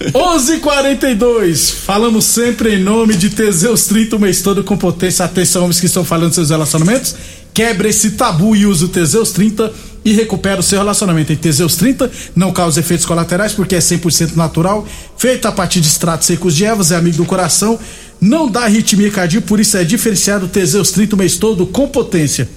11:42. 0.00 1.72
Falamos 1.84 2.24
sempre 2.24 2.76
em 2.76 2.82
nome 2.82 3.16
de 3.16 3.30
Teseus 3.30 3.86
30 3.86 4.16
o 4.16 4.20
mês 4.20 4.40
todo 4.40 4.62
com 4.62 4.76
potência. 4.76 5.24
Atenção, 5.24 5.64
homens 5.64 5.80
que 5.80 5.86
estão 5.86 6.04
falando 6.04 6.28
dos 6.28 6.36
seus 6.36 6.50
relacionamentos. 6.50 7.16
Quebre 7.52 7.88
esse 7.88 8.12
tabu 8.12 8.54
e 8.54 8.64
use 8.64 8.84
o 8.84 8.88
Teseus 8.88 9.32
30 9.32 9.72
e 10.04 10.12
recupera 10.12 10.60
o 10.60 10.62
seu 10.62 10.78
relacionamento. 10.78 11.32
Em 11.32 11.36
Teseus 11.36 11.76
30 11.76 12.10
não 12.34 12.52
causa 12.52 12.80
efeitos 12.80 13.04
colaterais 13.06 13.52
porque 13.52 13.74
é 13.74 13.78
100% 13.78 14.36
natural, 14.36 14.86
feito 15.16 15.46
a 15.46 15.52
partir 15.52 15.80
de 15.80 15.88
extratos 15.88 16.26
secos 16.26 16.54
de 16.54 16.64
ervas, 16.64 16.92
é 16.92 16.96
amigo 16.96 17.18
do 17.18 17.24
coração, 17.24 17.78
não 18.20 18.48
dá 18.48 18.64
arritmia 18.64 19.10
cardíaca, 19.10 19.46
por 19.46 19.60
isso 19.60 19.76
é 19.76 19.84
diferenciado 19.84 20.48
Teseus 20.48 20.90
30 20.90 21.14
o 21.14 21.18
mês 21.18 21.36
todo 21.36 21.66
com 21.66 21.88
potência. 21.88 22.48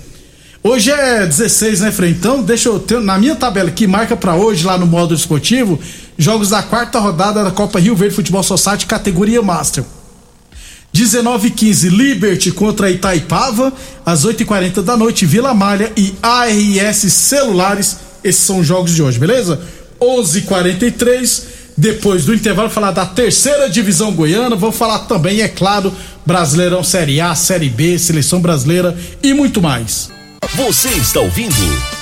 Hoje 0.65 0.91
é 0.91 1.25
16, 1.25 1.81
né, 1.81 1.91
Frei? 1.91 2.11
Então, 2.11 2.41
deixa 2.41 2.69
eu 2.69 2.79
ter 2.79 3.01
na 3.01 3.17
minha 3.17 3.35
tabela 3.35 3.69
que 3.69 3.85
marca 3.85 4.15
pra 4.15 4.35
hoje 4.35 4.65
lá 4.65 4.77
no 4.77 4.87
modo 4.87 5.13
esportivo, 5.13 5.77
jogos 6.17 6.51
da 6.51 6.63
quarta 6.63 6.99
rodada 6.99 7.43
da 7.43 7.51
Copa 7.51 7.81
Rio 7.81 7.95
Verde 7.97 8.15
Futebol 8.15 8.41
Society 8.41 8.85
categoria 8.85 9.41
Master. 9.41 9.83
19 10.93 11.47
e 11.47 11.51
15 11.51 11.89
Liberty 11.89 12.51
contra 12.51 12.91
Itaipava, 12.91 13.73
às 14.05 14.23
8 14.23 14.43
e 14.43 14.45
40 14.45 14.83
da 14.83 14.95
noite 14.95 15.25
Vila 15.25 15.53
Malha 15.53 15.91
e 15.97 16.15
ARS 16.21 17.11
Celulares. 17.11 17.97
Esses 18.23 18.43
são 18.43 18.59
os 18.59 18.67
jogos 18.67 18.93
de 18.93 19.01
hoje, 19.01 19.17
beleza? 19.17 19.59
11 19.99 20.37
e 20.37 20.41
43 20.43 21.53
depois 21.75 22.25
do 22.25 22.33
intervalo 22.33 22.69
falar 22.69 22.91
da 22.91 23.05
terceira 23.05 23.69
divisão 23.69 24.11
goiana, 24.11 24.55
vou 24.55 24.71
falar 24.71 24.99
também, 24.99 25.41
é 25.41 25.47
claro, 25.47 25.91
Brasileirão 26.25 26.83
Série 26.83 27.19
A, 27.19 27.33
Série 27.33 27.69
B, 27.69 27.97
Seleção 27.97 28.39
Brasileira 28.39 28.95
e 29.21 29.33
muito 29.33 29.61
mais. 29.61 30.09
Você 30.55 30.89
está 30.89 31.19
ouvindo 31.19 31.55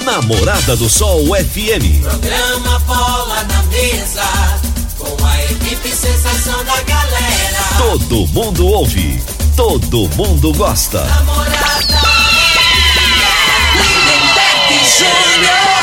Namorada 0.03 0.75
do 0.75 0.89
Sol 0.89 1.25
FM. 1.27 2.01
Programa 2.01 2.79
Bola 2.79 3.43
na 3.45 3.63
Mesa, 3.63 4.23
com 5.01 5.25
a 5.25 5.43
equipe 5.45 5.89
sensação 5.89 6.63
da 6.63 6.81
galera. 6.83 7.59
Todo 7.77 8.27
mundo 8.27 8.65
ouve, 8.67 9.21
todo 9.55 10.09
mundo 10.15 10.53
gosta. 10.53 11.03
Namorada. 11.03 12.01
Lindenberg 13.75 14.85
Júnior. 14.97 15.81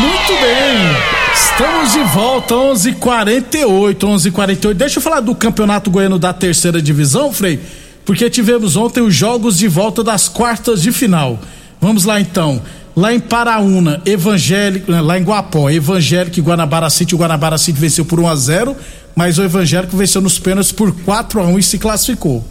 Muito 0.00 0.32
bem, 0.40 0.96
estamos 1.34 1.92
de 1.92 2.02
volta, 2.14 2.54
11:48, 2.54 4.06
11:48. 4.06 4.74
Deixa 4.74 4.98
eu 4.98 5.02
falar 5.02 5.20
do 5.20 5.34
Campeonato 5.34 5.90
Goiano 5.90 6.18
da 6.18 6.32
Terceira 6.32 6.80
Divisão, 6.80 7.32
Frei, 7.32 7.60
porque 8.04 8.30
tivemos 8.30 8.76
ontem 8.76 9.02
os 9.02 9.14
jogos 9.14 9.58
de 9.58 9.68
volta 9.68 10.02
das 10.02 10.28
quartas 10.28 10.80
de 10.80 10.92
final. 10.92 11.38
Vamos 11.80 12.04
lá 12.04 12.20
então. 12.20 12.62
Lá 12.94 13.14
em 13.14 13.20
Paraúna, 13.20 14.02
Evangélico, 14.04 14.92
lá 14.92 15.18
em 15.18 15.22
Guapó, 15.22 15.70
Evangélico 15.70 16.38
e 16.38 16.42
Guanabara 16.42 16.90
City, 16.90 17.14
o 17.14 17.18
Guanabara 17.18 17.56
City 17.56 17.78
venceu 17.78 18.04
por 18.04 18.20
1 18.20 18.28
a 18.28 18.36
0, 18.36 18.76
mas 19.16 19.38
o 19.38 19.42
Evangélico 19.42 19.96
venceu 19.96 20.20
nos 20.20 20.38
pênaltis 20.38 20.72
por 20.72 20.92
4 20.92 21.40
a 21.40 21.46
1 21.46 21.58
e 21.58 21.62
se 21.62 21.78
classificou. 21.78 22.44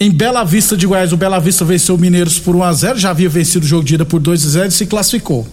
Em 0.00 0.10
Bela 0.10 0.42
Vista 0.42 0.76
de 0.76 0.84
Goiás, 0.84 1.12
o 1.12 1.16
Bela 1.16 1.38
Vista 1.38 1.64
venceu 1.64 1.94
o 1.94 1.98
Mineiros 1.98 2.40
por 2.40 2.56
1 2.56 2.62
a 2.64 2.72
0, 2.72 2.98
já 2.98 3.10
havia 3.10 3.28
vencido 3.28 3.64
o 3.64 3.68
jogo 3.68 3.84
de 3.84 3.94
ida 3.94 4.04
por 4.04 4.18
2 4.18 4.44
a 4.44 4.50
0 4.50 4.68
e 4.68 4.72
se 4.72 4.86
classificou. 4.86 5.46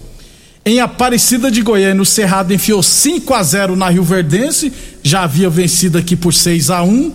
Em 0.65 0.79
Aparecida 0.79 1.51
de 1.51 1.61
Goiânia, 1.61 2.01
o 2.01 2.05
Cerrado 2.05 2.51
enfiou 2.51 2.81
5 2.81 3.31
a 3.33 3.43
0 3.43 3.75
na 3.75 3.89
Rio 3.89 4.03
Verdense, 4.03 4.73
já 5.03 5.21
havia 5.21 5.51
vencido 5.51 5.99
aqui 5.99 6.15
por 6.15 6.33
6 6.33 6.71
a 6.71 6.81
1 6.81 7.11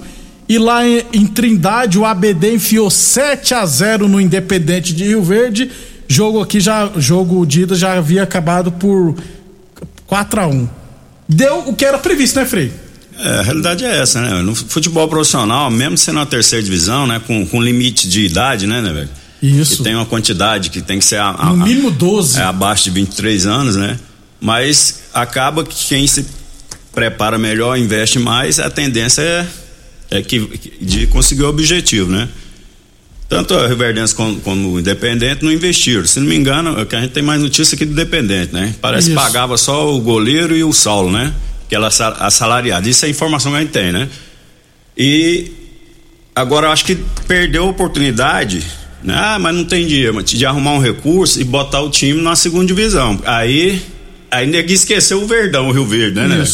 e 0.48 0.58
lá 0.58 0.86
em, 0.86 1.02
em 1.12 1.26
Trindade, 1.26 1.98
o 1.98 2.04
ABD 2.04 2.54
enfiou 2.54 2.90
7 2.90 3.54
a 3.54 3.64
0 3.64 4.08
no 4.08 4.20
Independente 4.20 4.92
de 4.94 5.04
Rio 5.04 5.22
Verde. 5.22 5.70
Jogo 6.08 6.40
aqui 6.40 6.60
já, 6.60 6.90
jogo 6.96 7.46
de 7.46 7.62
ida 7.62 7.74
já 7.74 7.94
havia 7.94 8.22
acabado 8.22 8.70
por 8.72 9.16
4 10.06 10.40
a 10.40 10.46
1. 10.46 10.68
Deu 11.28 11.68
o 11.68 11.74
que 11.74 11.84
era 11.84 11.98
previsto, 11.98 12.38
né, 12.38 12.46
Frei? 12.46 12.72
É, 13.18 13.38
a 13.38 13.42
realidade 13.42 13.84
é 13.84 14.00
essa, 14.00 14.20
né? 14.20 14.42
No 14.42 14.54
futebol 14.54 15.08
profissional, 15.08 15.70
mesmo 15.70 15.96
sendo 15.96 16.20
a 16.20 16.26
terceira 16.26 16.62
divisão, 16.62 17.06
né? 17.06 17.20
Com, 17.26 17.46
com 17.46 17.62
limite 17.62 18.08
de 18.08 18.24
idade, 18.24 18.66
né, 18.66 18.80
né, 18.80 18.92
velho? 18.92 19.08
Isso. 19.42 19.78
Que 19.78 19.82
tem 19.84 19.94
uma 19.94 20.06
quantidade 20.06 20.70
que 20.70 20.80
tem 20.80 20.98
que 20.98 21.04
ser 21.04 21.16
a, 21.16 21.30
a, 21.30 21.46
No 21.50 21.64
mínimo 21.64 21.90
12. 21.90 22.38
é, 22.38 22.42
abaixo 22.42 22.84
de 22.84 22.90
23 22.90 23.46
anos, 23.46 23.76
né? 23.76 23.98
Mas 24.40 25.02
acaba 25.12 25.64
que 25.64 25.86
quem 25.86 26.06
se 26.06 26.26
prepara 26.94 27.38
melhor, 27.38 27.78
investe 27.78 28.18
mais, 28.18 28.58
a 28.58 28.70
tendência 28.70 29.22
é, 29.22 29.46
é 30.10 30.22
que, 30.22 30.76
de 30.80 31.06
conseguir 31.06 31.42
o 31.42 31.48
objetivo, 31.48 32.10
né? 32.10 32.28
Tanto 33.38 33.54
a 33.54 33.66
Riverdense 33.68 34.14
como, 34.14 34.40
como 34.40 34.72
o 34.72 34.80
Independente 34.80 35.44
não 35.44 35.52
investiram. 35.52 36.06
Se 36.06 36.20
não 36.20 36.26
me 36.26 36.36
engano, 36.36 36.78
é 36.80 36.84
que 36.84 36.94
a 36.96 37.00
gente 37.00 37.10
tem 37.12 37.22
mais 37.22 37.40
notícia 37.40 37.74
aqui 37.74 37.84
do 37.84 37.92
Independente, 37.92 38.52
né? 38.52 38.74
Parece 38.80 39.08
que 39.10 39.14
Isso. 39.14 39.22
pagava 39.22 39.56
só 39.56 39.94
o 39.94 40.00
goleiro 40.00 40.56
e 40.56 40.62
o 40.64 40.72
Saulo, 40.72 41.10
né? 41.10 41.32
Que 41.68 41.74
ela 41.74 41.88
assa- 41.88 42.16
assalariada. 42.20 42.88
Isso 42.88 43.04
é 43.04 43.08
a 43.08 43.10
informação 43.10 43.52
que 43.52 43.58
a 43.58 43.60
gente 43.60 43.70
tem, 43.72 43.90
né? 43.92 44.08
E 44.96 45.50
agora 46.34 46.66
eu 46.66 46.70
acho 46.72 46.84
que 46.84 46.96
perdeu 47.26 47.64
a 47.64 47.70
oportunidade 47.70 48.62
Ah, 49.06 49.38
mas 49.38 49.54
não 49.54 49.64
tem 49.66 49.86
dinheiro, 49.86 50.22
de 50.22 50.46
arrumar 50.46 50.72
um 50.72 50.78
recurso 50.78 51.38
e 51.38 51.44
botar 51.44 51.82
o 51.82 51.90
time 51.90 52.22
na 52.22 52.34
segunda 52.34 52.64
divisão. 52.66 53.20
Aí, 53.26 53.82
aí 54.30 54.46
ninguém 54.46 54.74
esqueceu 54.74 55.22
o 55.22 55.26
Verdão, 55.26 55.68
o 55.68 55.72
Rio 55.72 55.84
Verde, 55.84 56.14
né, 56.20 56.26
né? 56.26 56.48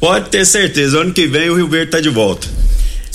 Pode 0.00 0.28
ter 0.28 0.44
certeza, 0.44 0.98
ano 1.00 1.12
que 1.12 1.28
vem 1.28 1.50
o 1.50 1.54
Rio 1.54 1.68
Verde 1.68 1.92
tá 1.92 2.00
de 2.00 2.08
volta. 2.08 2.48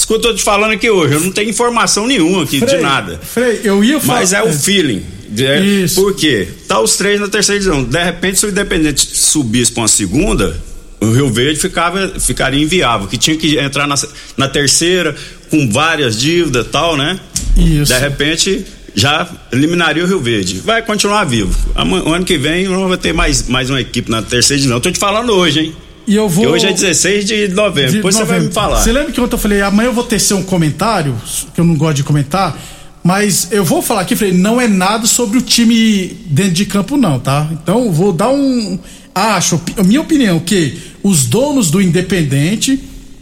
Que 0.09 0.15
eu 0.15 0.19
tô 0.19 0.33
te 0.33 0.41
falando 0.41 0.71
aqui 0.71 0.89
hoje, 0.89 1.13
eu 1.13 1.19
não 1.19 1.29
tenho 1.31 1.51
informação 1.51 2.07
nenhuma 2.07 2.41
aqui 2.41 2.59
de 2.59 2.77
nada. 2.77 3.19
Frei, 3.21 3.61
eu 3.63 3.83
ia 3.83 3.99
falar. 3.99 4.21
Mas 4.21 4.33
é 4.33 4.41
o 4.41 4.51
feeling. 4.51 5.03
É, 5.37 5.59
Isso. 5.59 6.01
Por 6.01 6.15
quê? 6.15 6.47
Tá 6.67 6.79
os 6.81 6.97
três 6.97 7.19
na 7.19 7.27
terceira 7.27 7.61
divisão. 7.61 7.83
De 7.83 8.03
repente, 8.03 8.39
se 8.39 8.45
o 8.47 8.49
Independente 8.49 9.01
subisse 9.05 9.71
pra 9.71 9.83
uma 9.83 9.87
segunda, 9.87 10.59
o 10.99 11.11
Rio 11.11 11.29
Verde 11.29 11.59
ficava, 11.59 12.11
ficaria 12.19 12.59
inviável, 12.59 13.05
que 13.07 13.19
tinha 13.19 13.37
que 13.37 13.59
entrar 13.59 13.85
na, 13.85 13.93
na 14.35 14.47
terceira 14.49 15.15
com 15.51 15.69
várias 15.69 16.19
dívidas 16.19 16.65
e 16.65 16.69
tal, 16.69 16.97
né? 16.97 17.19
Isso. 17.55 17.93
De 17.93 17.99
repente, 17.99 18.65
já 18.95 19.29
eliminaria 19.51 20.03
o 20.03 20.07
Rio 20.07 20.19
Verde. 20.19 20.59
Vai 20.65 20.81
continuar 20.81 21.23
vivo. 21.25 21.55
O 22.03 22.11
ano 22.11 22.25
que 22.25 22.35
vem 22.35 22.67
não 22.67 22.87
vai 22.89 22.97
ter 22.97 23.13
mais, 23.13 23.47
mais 23.47 23.69
uma 23.69 23.79
equipe 23.79 24.09
na 24.09 24.23
terceira 24.23 24.57
divisão. 24.59 24.79
Tô 24.79 24.89
te 24.89 24.97
falando 24.97 25.33
hoje, 25.33 25.59
hein? 25.59 25.75
E 26.09 26.15
eu 26.15 26.27
vou. 26.27 26.43
Que 26.43 26.51
hoje 26.51 26.65
é 26.65 26.73
16 26.73 27.23
de 27.23 27.47
novembro. 27.49 27.91
de 27.91 27.97
Depois 27.97 28.15
você 28.15 28.23
vai 28.23 28.39
me 28.39 28.45
novembro. 28.45 28.53
falar. 28.55 28.81
Você 28.81 28.91
lembra 28.91 29.11
que 29.11 29.21
ontem 29.21 29.35
eu 29.35 29.39
falei, 29.39 29.61
amanhã 29.61 29.89
eu 29.89 29.93
vou 29.93 30.03
tecer 30.03 30.35
um 30.35 30.41
comentário, 30.41 31.15
que 31.53 31.61
eu 31.61 31.65
não 31.65 31.75
gosto 31.75 31.97
de 31.97 32.03
comentar, 32.03 32.59
mas 33.03 33.49
eu 33.51 33.63
vou 33.63 33.79
falar 33.79 34.01
aqui, 34.01 34.15
falei, 34.15 34.33
não 34.33 34.59
é 34.59 34.67
nada 34.67 35.05
sobre 35.05 35.37
o 35.37 35.41
time 35.41 36.07
dentro 36.25 36.53
de 36.53 36.65
campo, 36.65 36.97
não, 36.97 37.19
tá? 37.19 37.47
Então 37.51 37.91
vou 37.91 38.11
dar 38.11 38.29
um. 38.29 38.79
Acho, 39.13 39.61
a 39.77 39.83
minha 39.83 40.01
opinião, 40.01 40.39
que 40.39 40.79
os 41.03 41.25
donos 41.25 41.69
do 41.69 41.79
Independente, 41.79 42.79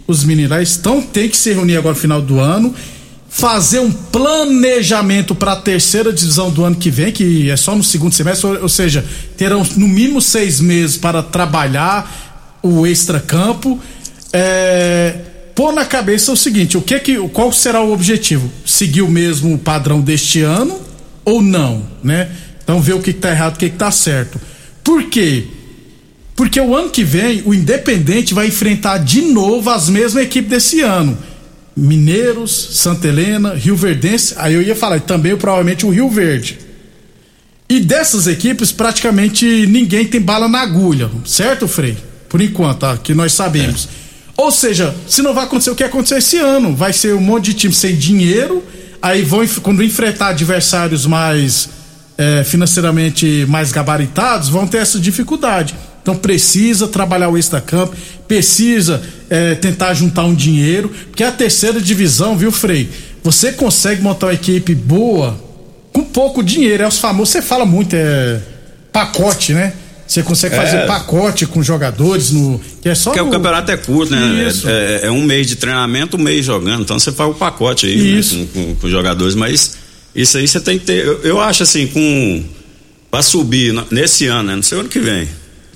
os 0.08 0.24
minerais, 0.24 0.70
estão, 0.70 1.02
tem 1.02 1.28
que 1.28 1.36
se 1.36 1.52
reunir 1.52 1.76
agora 1.76 1.94
no 1.94 2.00
final 2.00 2.22
do 2.22 2.40
ano. 2.40 2.74
Fazer 3.30 3.80
um 3.80 3.92
planejamento 3.92 5.36
para 5.36 5.52
a 5.52 5.56
terceira 5.58 6.14
divisão 6.14 6.50
do 6.50 6.64
ano 6.64 6.78
que 6.78 6.90
vem, 6.90 7.12
que 7.12 7.50
é 7.50 7.58
só 7.58 7.76
no 7.76 7.84
segundo 7.84 8.14
semestre, 8.14 8.48
ou 8.48 8.70
seja, 8.70 9.06
terão 9.36 9.68
no 9.76 9.88
mínimo 9.90 10.22
seis 10.22 10.62
meses 10.62 10.96
para 10.96 11.22
trabalhar 11.22 12.27
o 12.62 12.86
extracampo. 12.86 13.80
É, 14.34 15.16
pôr 15.56 15.74
na 15.74 15.86
cabeça 15.86 16.32
o 16.32 16.38
seguinte: 16.38 16.78
o 16.78 16.82
que 16.82 17.00
que, 17.00 17.18
qual 17.30 17.52
será 17.52 17.82
o 17.82 17.92
objetivo? 17.92 18.52
Seguir 18.66 19.02
o 19.02 19.10
mesmo 19.10 19.58
padrão 19.58 20.02
deste 20.02 20.42
ano 20.42 20.80
ou 21.26 21.42
não, 21.42 21.84
né? 22.04 22.30
Então 22.64 22.82
ver 22.82 22.94
o 22.94 23.02
que, 23.02 23.14
que 23.14 23.20
tá 23.20 23.32
errado, 23.32 23.56
o 23.56 23.60
que, 23.60 23.70
que 23.70 23.78
tá 23.78 23.92
certo. 23.92 24.40
Por 24.84 25.04
quê? 25.10 25.46
Porque 26.36 26.60
o 26.62 26.76
ano 26.76 26.90
que 26.90 27.04
vem 27.04 27.42
o 27.46 27.54
Independente 27.54 28.34
vai 28.34 28.48
enfrentar 28.48 29.00
de 29.00 29.22
novo 29.22 29.70
as 29.70 29.90
mesmas 29.90 30.24
equipes 30.24 30.50
desse 30.50 30.82
ano. 30.82 31.18
Mineiros, 31.76 32.70
Santa 32.74 33.08
Helena, 33.08 33.54
Rio 33.54 33.76
Verdense, 33.76 34.34
aí 34.38 34.54
eu 34.54 34.62
ia 34.62 34.76
falar, 34.76 35.00
também 35.02 35.36
provavelmente 35.36 35.86
o 35.86 35.90
Rio 35.90 36.10
Verde. 36.10 36.60
E 37.70 37.80
dessas 37.80 38.28
equipes, 38.28 38.72
praticamente 38.72 39.46
ninguém 39.68 40.06
tem 40.06 40.22
bala 40.22 40.48
na 40.48 40.62
agulha, 40.62 41.10
certo, 41.26 41.68
Frei? 41.68 41.98
Por 42.30 42.42
enquanto, 42.42 42.80
tá? 42.80 42.98
que 42.98 43.14
nós 43.14 43.34
sabemos. 43.34 43.88
Ou 44.36 44.52
seja, 44.52 44.94
se 45.08 45.22
não 45.22 45.34
vai 45.34 45.46
acontecer 45.46 45.72
o 45.72 45.76
que 45.76 45.84
aconteceu 45.84 46.18
esse 46.18 46.38
ano, 46.38 46.76
vai 46.76 46.94
ser 46.94 47.16
um 47.16 47.22
monte 47.22 47.46
de 47.46 47.54
time 47.56 47.74
sem 47.74 47.96
dinheiro, 47.96 48.64
aí 49.02 49.24
vão, 49.24 49.46
quando 49.64 49.84
enfrentar 49.84 50.30
adversários 50.30 51.06
mais 51.08 51.70
eh, 52.18 52.44
financeiramente 52.44 53.46
mais 53.48 53.72
gabaritados, 53.72 54.50
vão 54.50 54.68
ter 54.68 54.78
essa 54.78 55.00
dificuldade. 55.00 55.76
Então 56.02 56.16
precisa 56.16 56.88
trabalhar 56.88 57.30
o 57.30 57.38
extracampo, 57.38 57.96
precisa 58.28 59.02
eh, 59.30 59.56
tentar 59.56 59.94
juntar 59.94 60.24
um 60.24 60.36
dinheiro, 60.36 60.90
porque 61.08 61.24
a 61.24 61.32
terceira 61.32 61.82
divisão, 61.82 62.38
viu, 62.38 62.52
Frei? 62.52 62.90
Você 63.24 63.52
consegue 63.52 64.02
montar 64.02 64.28
uma 64.28 64.34
equipe 64.34 64.74
boa 64.74 65.38
com 65.92 66.04
pouco 66.04 66.44
dinheiro. 66.44 66.84
É 66.84 66.88
os 66.88 66.98
famosos, 67.00 67.30
você 67.30 67.42
fala 67.42 67.66
muito, 67.66 67.96
é 67.96 68.40
pacote, 68.92 69.54
né? 69.54 69.74
Você 70.08 70.24
consegue 70.24 70.56
fazer 70.56 70.78
É. 70.78 70.86
pacote 70.86 71.46
com 71.46 71.62
jogadores 71.62 72.32
no. 72.32 72.62
Que 72.82 72.90
é 72.90 72.96
só 72.96 73.10
Porque 73.10 73.22
no- 73.22 73.28
o 73.28 73.32
campeonato 73.32 73.72
é 73.72 73.78
curto, 73.78 74.12
né? 74.14 74.52
É, 74.66 74.70
é- 75.04 75.08
é 75.08 75.12
um 75.12 75.22
mês 75.24 75.48
de 75.48 75.58
treinamento, 75.58 76.16
um 76.16 76.20
mês 76.22 76.46
jogando. 76.46 76.82
Então 76.84 76.98
você 76.98 77.12
faz 77.12 77.30
o 77.30 77.34
pacote 77.34 77.86
aí 77.88 78.14
né, 78.14 78.22
com, 78.30 78.48
com- 78.48 78.76
com 78.76 78.86
os 78.88 78.92
jogadores. 78.92 79.36
Mas 79.36 79.78
isso 80.16 80.38
aí 80.38 80.48
você 80.48 80.60
tem 80.62 80.80
que 80.80 80.86
ter. 80.86 81.06
Eu, 81.06 81.20
eu 81.24 81.42
acho 81.42 81.64
assim, 81.64 81.88
com. 81.88 82.44
Pra 83.12 83.22
subir 83.22 83.74
nesse 83.92 84.28
ano, 84.28 84.44
né? 84.50 84.56
Não 84.56 84.64
sei 84.64 84.78
o 84.78 84.82
ano 84.82 84.90
que 84.90 85.00
vem. 85.00 85.28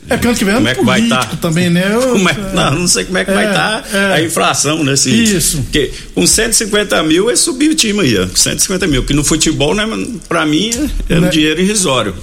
É 0.10 0.16
porque 0.18 0.28
ano 0.28 0.38
que 0.38 0.44
vem 0.46 0.54
é 0.54 0.58
Como 0.58 0.68
é 0.68 0.76
que 0.76 0.84
vai 0.86 1.02
político 1.02 1.26
tá? 1.32 1.38
também, 1.38 1.70
né? 1.70 1.84
Eu- 1.94 2.02
Como 2.14 2.28
é- 2.30 2.36
não, 2.54 2.80
não 2.80 2.88
sei 2.88 3.06
como 3.06 3.18
é 3.18 3.26
que 3.26 3.32
vai 3.32 3.46
É, 3.46 3.50
estar 3.50 3.88
é. 3.94 4.14
a 4.16 4.22
inflação 4.24 4.84
nesse. 4.84 5.10
Isso. 5.12 5.58
Porque 5.62 5.92
com 6.16 6.26
150 6.26 7.02
mil 7.04 7.30
é 7.30 7.36
subir 7.36 7.70
o 7.70 7.76
time 7.76 8.00
aí, 8.02 8.18
ó. 8.18 8.28
Com 8.28 8.36
150 8.36 8.88
mil. 8.88 9.04
Que 9.04 9.14
no 9.14 9.24
futebol, 9.24 9.76
né, 9.76 9.86
pra 10.28 10.46
mim, 10.46 10.72
é 11.08 11.16
um 11.18 11.22
Né? 11.22 11.30
dinheiro 11.30 11.62
irrisório. 11.62 12.16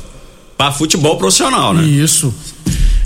Pra 0.59 0.73
futebol 0.73 1.16
profissional, 1.16 1.73
né? 1.73 1.85
Isso. 1.85 2.35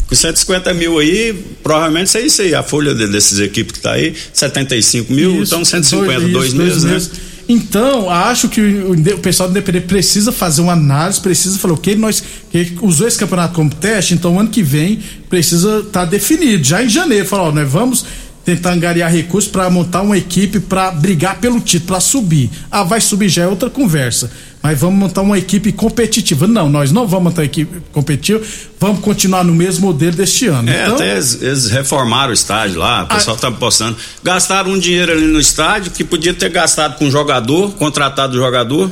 Com 0.08 0.14
150 0.16 0.74
mil 0.74 0.98
aí, 0.98 1.32
provavelmente 1.62 2.06
isso 2.08 2.16
é 2.18 2.20
isso 2.22 2.42
aí. 2.42 2.54
A 2.54 2.62
folha 2.62 2.94
de- 2.94 3.06
desses 3.06 3.38
equipes 3.38 3.74
que 3.74 3.80
tá 3.80 3.92
aí, 3.92 4.14
75 4.32 5.12
mil, 5.12 5.42
Isso, 5.42 5.54
então 5.54 5.64
150, 5.64 6.28
dois, 6.28 6.48
isso, 6.48 6.56
meses, 6.56 6.82
né? 6.82 7.00
Então, 7.48 8.08
acho 8.08 8.48
que 8.48 8.60
o, 8.60 8.92
o 8.92 9.18
pessoal 9.18 9.48
do 9.48 9.52
Independente 9.52 9.86
precisa 9.86 10.32
fazer 10.32 10.62
uma 10.62 10.72
análise, 10.72 11.20
precisa 11.20 11.58
falar 11.58 11.74
o 11.74 11.76
que 11.76 11.94
nós 11.94 12.22
que 12.50 12.72
usou 12.80 13.06
esse 13.06 13.18
campeonato 13.18 13.54
como 13.54 13.68
teste, 13.74 14.14
então 14.14 14.38
ano 14.38 14.48
que 14.48 14.62
vem 14.62 15.00
precisa 15.28 15.80
estar 15.80 16.04
definido, 16.06 16.62
já 16.64 16.82
em 16.82 16.88
janeiro, 16.88 17.26
falar, 17.26 17.44
ó, 17.44 17.52
nós 17.52 17.68
vamos 17.70 18.04
tentar 18.44 18.72
angariar 18.72 19.12
recursos 19.12 19.50
para 19.50 19.68
montar 19.70 20.02
uma 20.02 20.16
equipe 20.16 20.58
para 20.60 20.90
brigar 20.92 21.38
pelo 21.38 21.60
título, 21.60 21.88
para 21.88 22.00
subir. 22.00 22.50
Ah, 22.70 22.82
vai 22.82 23.00
subir 23.00 23.28
já 23.28 23.42
é 23.42 23.46
outra 23.46 23.68
conversa. 23.70 24.30
Mas 24.62 24.78
vamos 24.78 24.98
montar 24.98 25.22
uma 25.22 25.36
equipe 25.36 25.72
competitiva. 25.72 26.46
Não, 26.46 26.68
nós 26.68 26.92
não 26.92 27.06
vamos 27.06 27.30
montar 27.30 27.42
uma 27.42 27.46
equipe 27.46 27.82
competitiva, 27.92 28.44
vamos 28.78 29.00
continuar 29.00 29.42
no 29.42 29.52
mesmo 29.52 29.88
modelo 29.88 30.16
deste 30.16 30.46
ano. 30.46 30.70
É, 30.70 30.84
então, 30.84 30.94
até 30.94 31.12
eles, 31.12 31.42
eles 31.42 31.70
reformaram 31.70 32.30
o 32.30 32.32
estádio 32.32 32.78
lá, 32.78 33.02
o 33.02 33.08
pessoal 33.08 33.36
tá 33.36 33.50
postando. 33.50 33.96
Gastaram 34.22 34.70
um 34.70 34.78
dinheiro 34.78 35.12
ali 35.12 35.26
no 35.26 35.40
estádio 35.40 35.90
que 35.90 36.04
podia 36.04 36.32
ter 36.32 36.48
gastado 36.48 36.96
com 36.96 37.10
jogador, 37.10 37.72
contratado 37.72 38.36
jogador, 38.36 38.90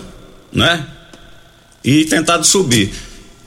né? 0.52 0.84
E 1.84 2.04
tentado 2.04 2.44
subir. 2.44 2.92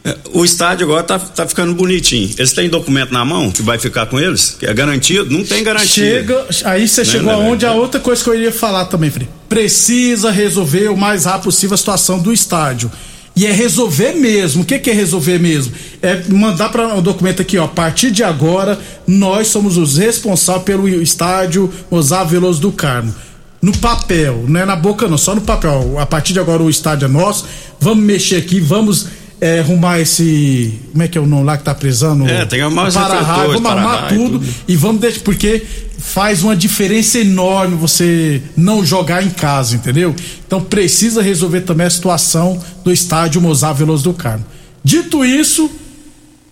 É, 0.05 0.17
O 0.33 0.43
estádio 0.43 0.85
agora 0.85 1.03
tá, 1.03 1.17
tá 1.17 1.47
ficando 1.47 1.73
bonitinho. 1.73 2.29
Eles 2.37 2.51
têm 2.51 2.69
documento 2.69 3.11
na 3.13 3.23
mão 3.23 3.49
que 3.51 3.61
vai 3.61 3.79
ficar 3.79 4.05
com 4.07 4.19
eles? 4.19 4.55
Que 4.59 4.65
é 4.65 4.73
garantido? 4.73 5.25
Não 5.29 5.43
tem 5.43 5.63
garantia. 5.63 5.87
Chega, 6.19 6.45
aí 6.65 6.87
você 6.87 7.01
Né, 7.01 7.05
chegou 7.07 7.27
né, 7.27 7.33
aonde 7.33 7.65
né? 7.65 7.71
a 7.71 7.75
outra 7.75 7.99
coisa 7.99 8.23
que 8.23 8.29
eu 8.29 8.35
iria 8.35 8.51
falar 8.51 8.85
também, 8.85 9.09
Frei. 9.09 9.27
Precisa 9.47 10.29
resolver 10.31 10.89
o 10.89 10.97
mais 10.97 11.25
rápido 11.25 11.43
possível 11.45 11.75
a 11.75 11.77
situação 11.77 12.19
do 12.19 12.33
estádio. 12.33 12.91
E 13.35 13.47
é 13.47 13.51
resolver 13.51 14.13
mesmo. 14.13 14.61
O 14.61 14.65
que, 14.65 14.77
que 14.77 14.91
é 14.91 14.93
resolver 14.93 15.39
mesmo? 15.39 15.73
É 16.01 16.21
mandar 16.29 16.69
para 16.69 16.95
o 16.95 17.01
documento 17.01 17.41
aqui, 17.41 17.57
ó. 17.57 17.63
A 17.65 17.67
partir 17.67 18.11
de 18.11 18.23
agora, 18.23 18.77
nós 19.07 19.47
somos 19.47 19.75
os 19.77 19.97
responsáveis 19.97 20.65
pelo 20.65 20.87
estádio 20.87 21.71
Osávio 21.89 22.39
Veloso 22.41 22.61
do 22.61 22.71
Carmo. 22.71 23.13
No 23.59 23.75
papel, 23.77 24.43
não 24.47 24.59
é 24.59 24.65
na 24.65 24.75
boca 24.75 25.07
não, 25.07 25.17
só 25.17 25.33
no 25.33 25.41
papel. 25.41 25.97
A 25.97 26.05
partir 26.05 26.33
de 26.33 26.39
agora 26.39 26.61
o 26.61 26.69
estádio 26.69 27.05
é 27.05 27.07
nosso. 27.07 27.45
Vamos 27.79 28.03
mexer 28.03 28.35
aqui, 28.35 28.59
vamos 28.59 29.07
é, 29.43 29.59
arrumar 29.59 29.99
esse. 29.99 30.79
Como 30.93 31.03
é 31.03 31.07
que 31.09 31.17
é 31.17 31.21
o 31.21 31.25
nome 31.25 31.43
lá 31.43 31.57
que 31.57 31.65
tá 31.65 31.75
presando? 31.75 32.25
É, 32.25 32.45
tem 32.45 32.59
que 32.59 32.63
arrumar 32.63 32.87
os 32.87 32.93
para 32.93 33.19
refletores, 33.19 33.53
Vamos 33.53 33.71
arrumar 33.71 34.07
tudo, 34.07 34.39
tudo. 34.39 34.47
e 34.65 34.75
vamos 34.77 35.01
deixar, 35.01 35.19
porque 35.19 35.61
faz 35.97 36.43
uma 36.43 36.55
diferença 36.55 37.19
enorme 37.19 37.75
você 37.75 38.41
não 38.55 38.85
jogar 38.85 39.21
em 39.21 39.29
casa, 39.29 39.75
entendeu? 39.75 40.15
Então 40.47 40.61
precisa 40.61 41.21
resolver 41.21 41.61
também 41.61 41.85
a 41.85 41.89
situação 41.89 42.57
do 42.85 42.91
estádio 42.93 43.41
Mozart 43.41 43.77
Veloso 43.77 44.05
do 44.05 44.13
Carmo. 44.13 44.45
Dito 44.81 45.25
isso, 45.25 45.69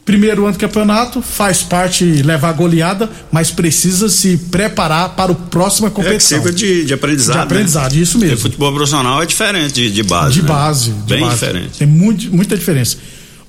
primeiro 0.04 0.44
ano 0.46 0.54
do 0.54 0.60
campeonato, 0.60 1.22
faz 1.22 1.62
parte 1.62 2.04
levar 2.24 2.52
goleada, 2.54 3.10
mas 3.32 3.52
precisa 3.52 4.10
se 4.10 4.36
preparar 4.38 5.10
para 5.16 5.32
a 5.32 5.36
próxima 5.36 5.88
É 5.88 5.92
que 5.92 5.96
competição. 5.96 6.38
sirva 6.40 6.52
de, 6.52 6.86
de 6.86 6.94
aprendizado. 6.94 7.36
De 7.38 7.42
aprendizado, 7.44 7.94
né? 7.96 8.02
isso 8.02 8.18
mesmo. 8.18 8.36
Porque 8.36 8.42
futebol 8.44 8.74
profissional 8.74 9.22
é 9.22 9.26
diferente 9.26 9.74
de, 9.74 9.92
de 9.92 10.04
base. 10.04 10.34
De 10.34 10.42
né? 10.42 10.48
base. 10.48 10.90
de 10.92 11.14
Bem 11.14 11.22
base. 11.22 11.34
diferente. 11.36 11.78
Tem 11.78 11.88
muito, 11.88 12.36
muita 12.36 12.58
diferença. 12.58 12.98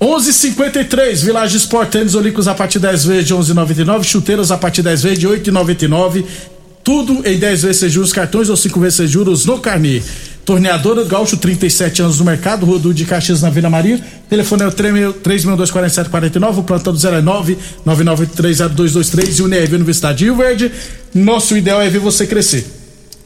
11:53 0.01 1.25
Village 1.25 1.57
Sport 1.59 1.91
Tênis 1.91 2.15
Olímpicos 2.15 2.49
a 2.49 2.55
partir 2.55 2.79
10 2.79 3.05
vezes 3.05 3.27
de 3.27 3.35
11,99. 3.35 4.03
Chuteiras 4.05 4.51
a 4.51 4.59
partir 4.59 4.83
10 4.83 5.03
vezes 5.03 5.19
de 5.19 5.29
8,99. 5.29 6.25
Tudo 6.85 7.23
em 7.27 7.39
10 7.39 7.63
vezes 7.63 7.77
sem 7.79 7.89
juros 7.89 8.13
cartões 8.13 8.49
ou 8.49 8.57
5 8.57 8.81
vezes 8.81 8.97
sem 8.97 9.07
juros 9.07 9.47
no 9.47 9.59
carnê. 9.59 10.03
Torneadora 10.45 11.05
do 11.05 11.09
Gaúcho, 11.09 11.37
37 11.37 12.03
anos 12.03 12.19
no 12.19 12.25
mercado, 12.25 12.67
Rodu 12.67 12.93
de 12.93 13.05
Caxias 13.05 13.43
na 13.43 13.51
Vila 13.51 13.71
Maria. 13.71 14.01
Telefone 14.29 14.65
é 14.65 14.67
o 14.67 14.73
3624749, 14.73 16.59
o 16.59 16.63
plantão 16.65 16.93
do 16.93 16.99
09 16.99 17.57
9930223 17.87 19.39
e 19.39 19.43
o 19.43 19.49
NEV 19.49 19.77
Universidade 19.77 20.19
de 20.19 20.25
Rio 20.25 20.37
Verde. 20.37 20.73
Nosso 21.15 21.57
ideal 21.57 21.81
é 21.81 21.89
ver 21.89 22.01
você 22.01 22.27
crescer. 22.27 22.67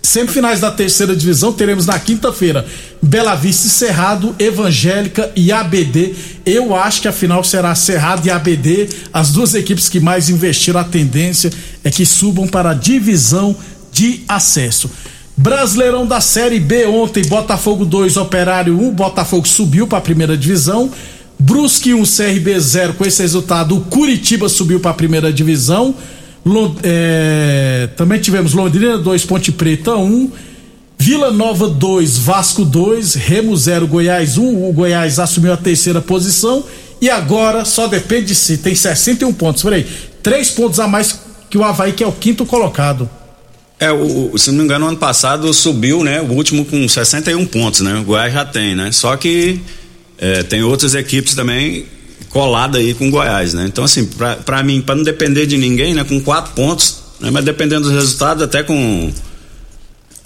Semifinais 0.02 0.60
da 0.60 0.70
terceira 0.70 1.16
divisão 1.16 1.52
teremos 1.52 1.84
na 1.84 1.98
quinta-feira 1.98 2.64
Bela 3.02 3.34
Vista 3.34 3.66
e 3.66 3.70
Cerrado, 3.70 4.36
Evangélica 4.38 5.32
e 5.34 5.50
ABD. 5.50 6.14
Eu 6.44 6.76
acho 6.76 7.00
que 7.02 7.08
a 7.08 7.12
final 7.12 7.42
será 7.42 7.74
Cerrado 7.74 8.26
e 8.26 8.30
ABD, 8.30 8.88
as 9.12 9.32
duas 9.32 9.54
equipes 9.54 9.88
que 9.88 9.98
mais 9.98 10.28
investiram. 10.28 10.80
A 10.80 10.84
tendência 10.84 11.50
é 11.82 11.90
que 11.90 12.04
subam 12.04 12.46
para 12.46 12.70
a 12.70 12.74
divisão 12.74 13.56
de 13.90 14.20
acesso. 14.28 14.90
Brasileirão 15.36 16.06
da 16.06 16.20
Série 16.20 16.58
B 16.58 16.86
ontem, 16.86 17.22
Botafogo 17.26 17.84
2, 17.84 18.16
Operário 18.16 18.78
1, 18.80 18.90
Botafogo 18.92 19.46
subiu 19.46 19.86
para 19.86 19.98
a 19.98 20.00
primeira 20.00 20.36
divisão. 20.36 20.90
Brusque 21.38 21.92
1, 21.92 22.02
CRB 22.04 22.58
0. 22.58 22.94
Com 22.94 23.04
esse 23.04 23.20
resultado, 23.20 23.76
o 23.76 23.80
Curitiba 23.82 24.48
subiu 24.48 24.80
para 24.80 24.92
a 24.92 24.94
primeira 24.94 25.30
divisão. 25.30 25.94
Lo- 26.44 26.74
é, 26.82 27.90
também 27.96 28.18
tivemos 28.18 28.54
Londrina 28.54 28.96
2, 28.96 29.24
Ponte 29.26 29.52
Preta 29.52 29.94
1. 29.96 30.30
Vila 30.98 31.30
Nova 31.30 31.68
2, 31.68 32.16
Vasco 32.16 32.64
2, 32.64 33.14
Remo 33.16 33.54
0, 33.54 33.86
Goiás 33.86 34.38
1. 34.38 34.68
O 34.68 34.72
Goiás 34.72 35.18
assumiu 35.18 35.52
a 35.52 35.56
terceira 35.58 36.00
posição. 36.00 36.64
E 36.98 37.10
agora 37.10 37.66
só 37.66 37.86
depende 37.86 38.28
de 38.28 38.34
si. 38.34 38.56
Tem 38.56 38.74
61 38.74 39.34
pontos. 39.34 39.62
Peraí, 39.62 39.86
três 40.22 40.50
pontos 40.50 40.80
a 40.80 40.88
mais 40.88 41.20
que 41.50 41.58
o 41.58 41.62
Havaí, 41.62 41.92
que 41.92 42.02
é 42.02 42.06
o 42.06 42.12
quinto 42.12 42.46
colocado. 42.46 43.06
É, 43.78 43.92
o, 43.92 44.32
se 44.38 44.50
não 44.50 44.58
me 44.58 44.64
engano, 44.64 44.86
ano 44.88 44.96
passado 44.96 45.52
subiu, 45.52 46.02
né? 46.02 46.20
O 46.22 46.32
último 46.32 46.64
com 46.64 46.88
61 46.88 47.44
pontos, 47.46 47.80
né? 47.80 47.94
O 47.98 48.04
Goiás 48.04 48.32
já 48.32 48.44
tem, 48.44 48.74
né? 48.74 48.90
Só 48.90 49.14
que 49.16 49.60
é, 50.18 50.42
tem 50.42 50.62
outras 50.62 50.94
equipes 50.94 51.34
também 51.34 51.84
coladas 52.30 52.80
aí 52.80 52.94
com 52.94 53.08
o 53.08 53.10
Goiás, 53.10 53.52
né? 53.52 53.64
Então, 53.66 53.84
assim, 53.84 54.06
pra, 54.06 54.36
pra 54.36 54.62
mim, 54.62 54.80
pra 54.80 54.94
não 54.94 55.02
depender 55.04 55.46
de 55.46 55.58
ninguém, 55.58 55.92
né? 55.94 56.04
Com 56.04 56.18
quatro 56.20 56.52
pontos, 56.54 57.00
né? 57.20 57.30
Mas 57.30 57.44
dependendo 57.44 57.82
dos 57.82 57.92
resultados, 57.92 58.42
até 58.42 58.62
com. 58.62 59.12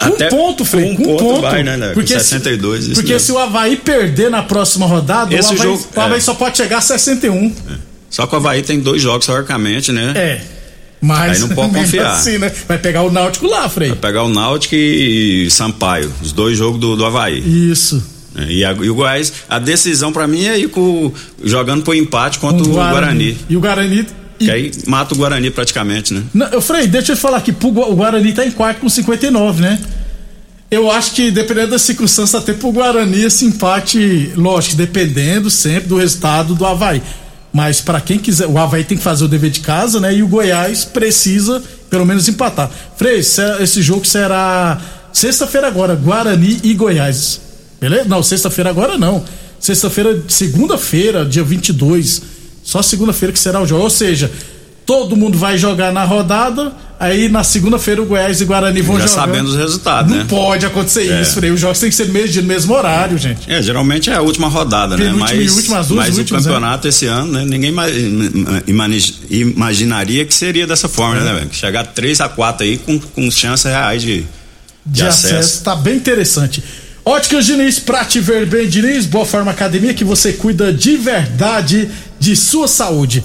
Um 0.03 0.29
ponto, 0.31 0.65
Frei, 0.65 0.95
com 0.95 0.97
com 0.97 1.03
um 1.03 1.07
ponto, 1.17 1.25
ponto. 1.25 1.41
vai, 1.43 1.63
né? 1.63 1.77
né? 1.77 1.89
Porque 1.93 2.15
com 2.15 2.21
se- 2.21 2.27
62, 2.29 2.85
isso 2.85 2.95
Porque 2.95 3.13
mesmo. 3.13 3.27
se 3.27 3.33
o 3.33 3.39
Havaí 3.39 3.77
perder 3.77 4.31
na 4.31 4.43
próxima 4.43 4.87
rodada, 4.87 5.35
Esse 5.35 5.51
o 5.51 5.53
Havaí, 5.53 5.67
jogo- 5.67 5.89
o 5.95 6.01
Havaí 6.01 6.19
é. 6.19 6.21
só 6.21 6.33
pode 6.35 6.57
chegar 6.57 6.79
a 6.79 6.81
61. 6.81 7.53
Só 8.09 8.27
que 8.27 8.35
o 8.35 8.39
Havaí 8.39 8.63
tem 8.63 8.81
dois 8.81 9.03
jogos, 9.03 9.27
teoricamente, 9.27 9.93
né? 9.93 10.13
É. 10.17 10.41
Mas 11.01 11.33
Aí 11.43 11.49
não 11.49 11.55
pode 11.55 11.73
confiar. 11.75 12.13
Assim, 12.13 12.39
né? 12.39 12.53
Vai 12.69 12.79
pegar 12.79 13.03
o 13.03 13.11
Náutico 13.11 13.47
lá, 13.47 13.69
Frei. 13.69 13.89
Vai 13.89 13.99
pegar 13.99 14.23
o 14.25 14.29
Náutico 14.29 14.75
e 14.75 15.49
Sampaio, 15.51 16.13
os 16.23 16.33
dois 16.33 16.59
jogos 16.59 16.79
do, 16.81 16.97
do 16.97 17.05
Havaí. 17.05 17.39
Isso. 17.71 18.03
É, 18.37 18.45
E, 18.53 18.65
a- 18.65 18.73
e 18.73 18.91
o 18.91 18.95
Goiás, 18.95 19.33
a 19.49 19.59
decisão 19.59 20.13
pra 20.13 20.27
mim 20.27 20.45
é 20.45 20.59
ir 20.59 20.69
com, 20.69 21.11
jogando 21.43 21.83
pro 21.83 21.95
empate 21.95 22.39
contra 22.39 22.63
Com 22.65 22.71
o 22.71 22.75
Guarani. 22.75 23.37
E 23.49 23.57
o 23.57 23.61
Guarani. 23.61 24.07
e- 24.39 24.45
Que 24.45 24.51
aí 24.51 24.71
mata 24.87 25.15
o 25.15 25.17
Guarani 25.17 25.51
praticamente, 25.51 26.15
né? 26.15 26.23
Não, 26.33 26.47
eu 26.49 26.61
Frei, 26.63 26.87
deixa 26.87 27.13
eu 27.13 27.17
te 27.17 27.21
falar 27.23 27.39
aqui, 27.39 27.51
o 27.63 27.95
Guarani 27.97 28.33
tá 28.33 28.45
em 28.47 28.51
quarto 28.51 28.81
com 28.81 28.89
59, 28.89 29.61
né? 29.63 29.79
Eu 30.71 30.89
acho 30.91 31.13
que 31.13 31.31
dependendo 31.33 31.73
da 31.73 31.79
circunstância, 31.81 32.39
até 32.39 32.53
pro 32.53 32.71
Guarani 32.71 33.23
esse 33.25 33.45
empate, 33.45 34.31
lógico, 34.37 34.77
dependendo 34.77 35.51
sempre 35.51 35.89
do 35.89 35.97
resultado 35.97 36.55
do 36.55 36.65
Havaí. 36.65 37.03
Mas 37.53 37.81
pra 37.81 38.01
quem 38.01 38.19
quiser, 38.19 38.47
o 38.47 38.57
Havaí 38.59 38.85
tem 38.85 38.97
que 38.97 39.03
fazer 39.03 39.25
o 39.25 39.29
dever 39.29 39.51
de 39.51 39.61
casa, 39.61 39.99
né? 39.99 40.15
E 40.15 40.23
o 40.23 40.29
Goiás 40.29 40.85
precisa 40.85 41.63
pelo 41.89 42.07
menos 42.07 42.29
empatar. 42.29 42.71
Frei, 42.97 43.23
se- 43.23 43.43
esse 43.63 43.83
jogo 43.83 44.05
será 44.05 44.81
sexta-feira 45.13 45.67
agora, 45.67 45.97
Guarani 45.97 46.61
e 46.63 46.73
Goiás. 46.75 47.41
Beleza? 47.81 48.05
Não, 48.05 48.23
sexta-feira 48.23 48.71
agora 48.71 48.97
não. 48.97 49.25
Sexta-feira, 49.59 50.23
segunda-feira, 50.29 51.25
dia 51.25 51.43
22. 51.43 52.23
Só 52.63 52.83
segunda-feira 52.83 53.33
que 53.33 53.39
será 53.39 53.61
o 53.61 53.67
jogo. 53.67 53.83
Ou 53.83 53.91
seja, 53.91 54.31
todo 54.90 55.14
mundo 55.14 55.38
vai 55.38 55.57
jogar 55.57 55.92
na 55.92 56.03
rodada, 56.03 56.72
aí 56.98 57.29
na 57.29 57.44
segunda-feira 57.44 58.03
o 58.03 58.07
Goiás 58.07 58.40
e 58.40 58.44
Guarani 58.44 58.83
vão 58.83 58.98
Já 58.98 59.07
jogar. 59.07 59.20
sabendo 59.22 59.48
os 59.50 59.55
resultados, 59.55 60.11
Não 60.11 60.18
né? 60.18 60.26
pode 60.29 60.66
acontecer 60.66 61.09
É. 61.09 61.22
isso, 61.22 61.35
Frei. 61.35 61.53
Os 61.53 61.61
jogos 61.61 61.79
têm 61.79 61.90
que 61.90 61.94
ser 61.94 62.09
no 62.09 62.12
mesmo 62.12 62.29
dia, 62.31 62.42
no 62.42 62.48
mesmo 62.48 62.74
horário, 62.74 63.16
gente. 63.16 63.48
É, 63.48 63.62
geralmente 63.62 64.11
é 64.11 64.14
a 64.16 64.20
última 64.20 64.48
rodada, 64.48 64.96
né? 64.96 65.12
Mas, 65.16 65.55
última, 65.55 65.79
as 65.79 65.87
duas 65.87 66.07
mas 66.09 66.18
últimas, 66.18 66.42
o 66.42 66.48
campeonato 66.48 66.88
esse 66.88 67.07
ano, 67.07 67.31
né? 67.31 67.44
Ninguém 67.46 67.72
imaginaria 69.31 70.24
que 70.24 70.35
seria 70.35 70.66
dessa 70.66 70.88
forma, 70.88 71.20
É. 71.20 71.24
né, 71.24 71.35
velho? 71.35 71.48
Chegar 71.53 71.85
3 71.87 72.20
a 72.20 72.29
4 72.29 72.64
aí 72.66 72.79
com, 72.79 72.98
com 72.98 73.31
chances 73.31 73.66
reais 73.66 74.03
de, 74.03 74.18
de, 74.22 74.26
de 74.87 75.07
acesso. 75.07 75.62
Tá 75.62 75.76
bem 75.76 75.96
interessante. 75.96 76.62
Óticas 77.05 77.46
Diniz, 77.46 77.79
pra 77.79 78.05
te 78.05 78.20
ver 78.20 78.46
bem, 78.46 78.68
Diniz, 78.68 79.07
Boa 79.07 79.24
Forma 79.24 79.50
Academia, 79.50 79.94
que 79.94 80.05
você 80.05 80.33
cuida 80.33 80.72
de 80.72 80.96
verdade 80.96 81.88
de 82.18 82.37
sua 82.37 82.68
saúde. 82.68 83.24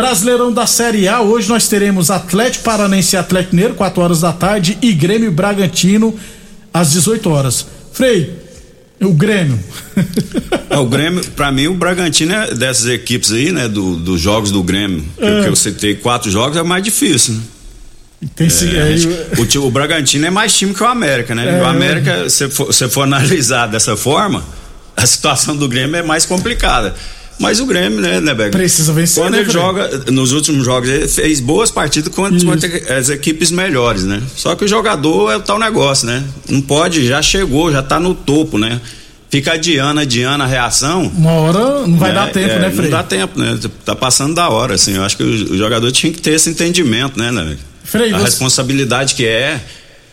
Brasileirão 0.00 0.52
da 0.52 0.66
Série 0.66 1.08
A, 1.08 1.22
hoje 1.22 1.48
nós 1.48 1.68
teremos 1.68 2.10
Atlético 2.10 2.64
Paranense 2.64 3.16
e 3.16 3.18
Atlético 3.18 3.54
Mineiro, 3.56 3.74
4 3.74 4.02
horas 4.02 4.20
da 4.20 4.30
tarde, 4.30 4.76
e 4.82 4.92
Grêmio 4.92 5.32
Bragantino, 5.32 6.14
às 6.72 6.90
18 6.90 7.30
horas. 7.30 7.66
Frei, 7.94 8.38
o 9.00 9.14
Grêmio. 9.14 9.58
É, 10.68 10.76
o 10.78 10.84
Grêmio, 10.84 11.24
pra 11.30 11.50
mim, 11.52 11.68
o 11.68 11.74
Bragantino 11.74 12.34
é 12.34 12.52
dessas 12.52 12.86
equipes 12.88 13.30
aí, 13.32 13.52
né? 13.52 13.68
Do, 13.68 13.94
dos 13.96 14.20
jogos 14.20 14.50
do 14.50 14.62
Grêmio. 14.64 15.02
É. 15.16 15.42
Que 15.44 15.48
eu 15.48 15.54
citei 15.56 15.94
quatro 15.94 16.28
jogos, 16.30 16.56
é 16.58 16.62
mais 16.62 16.82
difícil, 16.82 17.34
né? 17.34 17.40
Tem 18.34 18.48
É, 18.48 18.96
gente- 18.96 19.58
o, 19.58 19.66
o 19.66 19.70
Bragantino 19.70 20.26
é 20.26 20.30
mais 20.30 20.52
time 20.54 20.74
que 20.74 20.82
o 20.82 20.86
América, 20.86 21.34
né? 21.36 21.58
É. 21.58 21.62
O 21.62 21.64
América, 21.64 22.28
se 22.28 22.50
for, 22.50 22.74
se 22.74 22.86
for 22.90 23.02
analisar 23.04 23.68
dessa 23.68 23.96
forma, 23.96 24.44
a 24.96 25.06
situação 25.06 25.56
do 25.56 25.68
Grêmio 25.68 25.96
é 25.96 26.02
mais 26.02 26.26
complicada. 26.26 26.94
Mas 27.38 27.60
o 27.60 27.66
Grêmio, 27.66 28.00
né, 28.00 28.20
né, 28.20 28.32
Beck? 28.34 28.50
Precisa 28.50 28.92
vencer, 28.92 29.22
Quando 29.22 29.34
né, 29.34 29.40
ele 29.40 29.50
joga, 29.50 30.10
nos 30.10 30.32
últimos 30.32 30.64
jogos, 30.64 30.88
ele 30.88 31.06
fez 31.06 31.38
boas 31.40 31.70
partidas 31.70 32.12
contra, 32.14 32.38
contra 32.44 32.98
as 32.98 33.10
equipes 33.10 33.50
melhores, 33.50 34.04
né? 34.04 34.22
Só 34.34 34.54
que 34.54 34.64
o 34.64 34.68
jogador 34.68 35.30
é 35.32 35.36
o 35.36 35.40
tal 35.40 35.58
negócio, 35.58 36.06
né? 36.06 36.24
Não 36.48 36.60
pode, 36.62 37.06
já 37.06 37.20
chegou, 37.20 37.70
já 37.70 37.82
tá 37.82 38.00
no 38.00 38.14
topo, 38.14 38.56
né? 38.58 38.80
Fica 39.28 39.52
adiando, 39.52 40.00
adiando 40.00 40.44
a 40.44 40.46
reação. 40.46 41.02
uma 41.14 41.32
hora 41.32 41.86
não 41.86 41.96
vai 41.98 42.10
É, 42.10 42.14
dar 42.14 42.30
tempo, 42.30 42.54
é, 42.54 42.58
né, 42.58 42.70
Frei? 42.70 42.84
Não 42.90 42.96
dá 42.96 43.02
tempo, 43.02 43.38
né? 43.38 43.58
Tá 43.84 43.94
passando 43.94 44.34
da 44.34 44.48
hora, 44.48 44.74
assim. 44.76 44.94
Eu 44.94 45.04
acho 45.04 45.16
que 45.16 45.22
o, 45.22 45.26
o 45.52 45.58
jogador 45.58 45.90
tinha 45.92 46.12
que 46.12 46.20
ter 46.22 46.30
esse 46.30 46.48
entendimento, 46.48 47.18
né, 47.18 47.30
né? 47.30 47.56
Frei, 47.84 48.12
a 48.12 48.18
você- 48.18 48.24
responsabilidade 48.24 49.14
que 49.14 49.26
é 49.26 49.60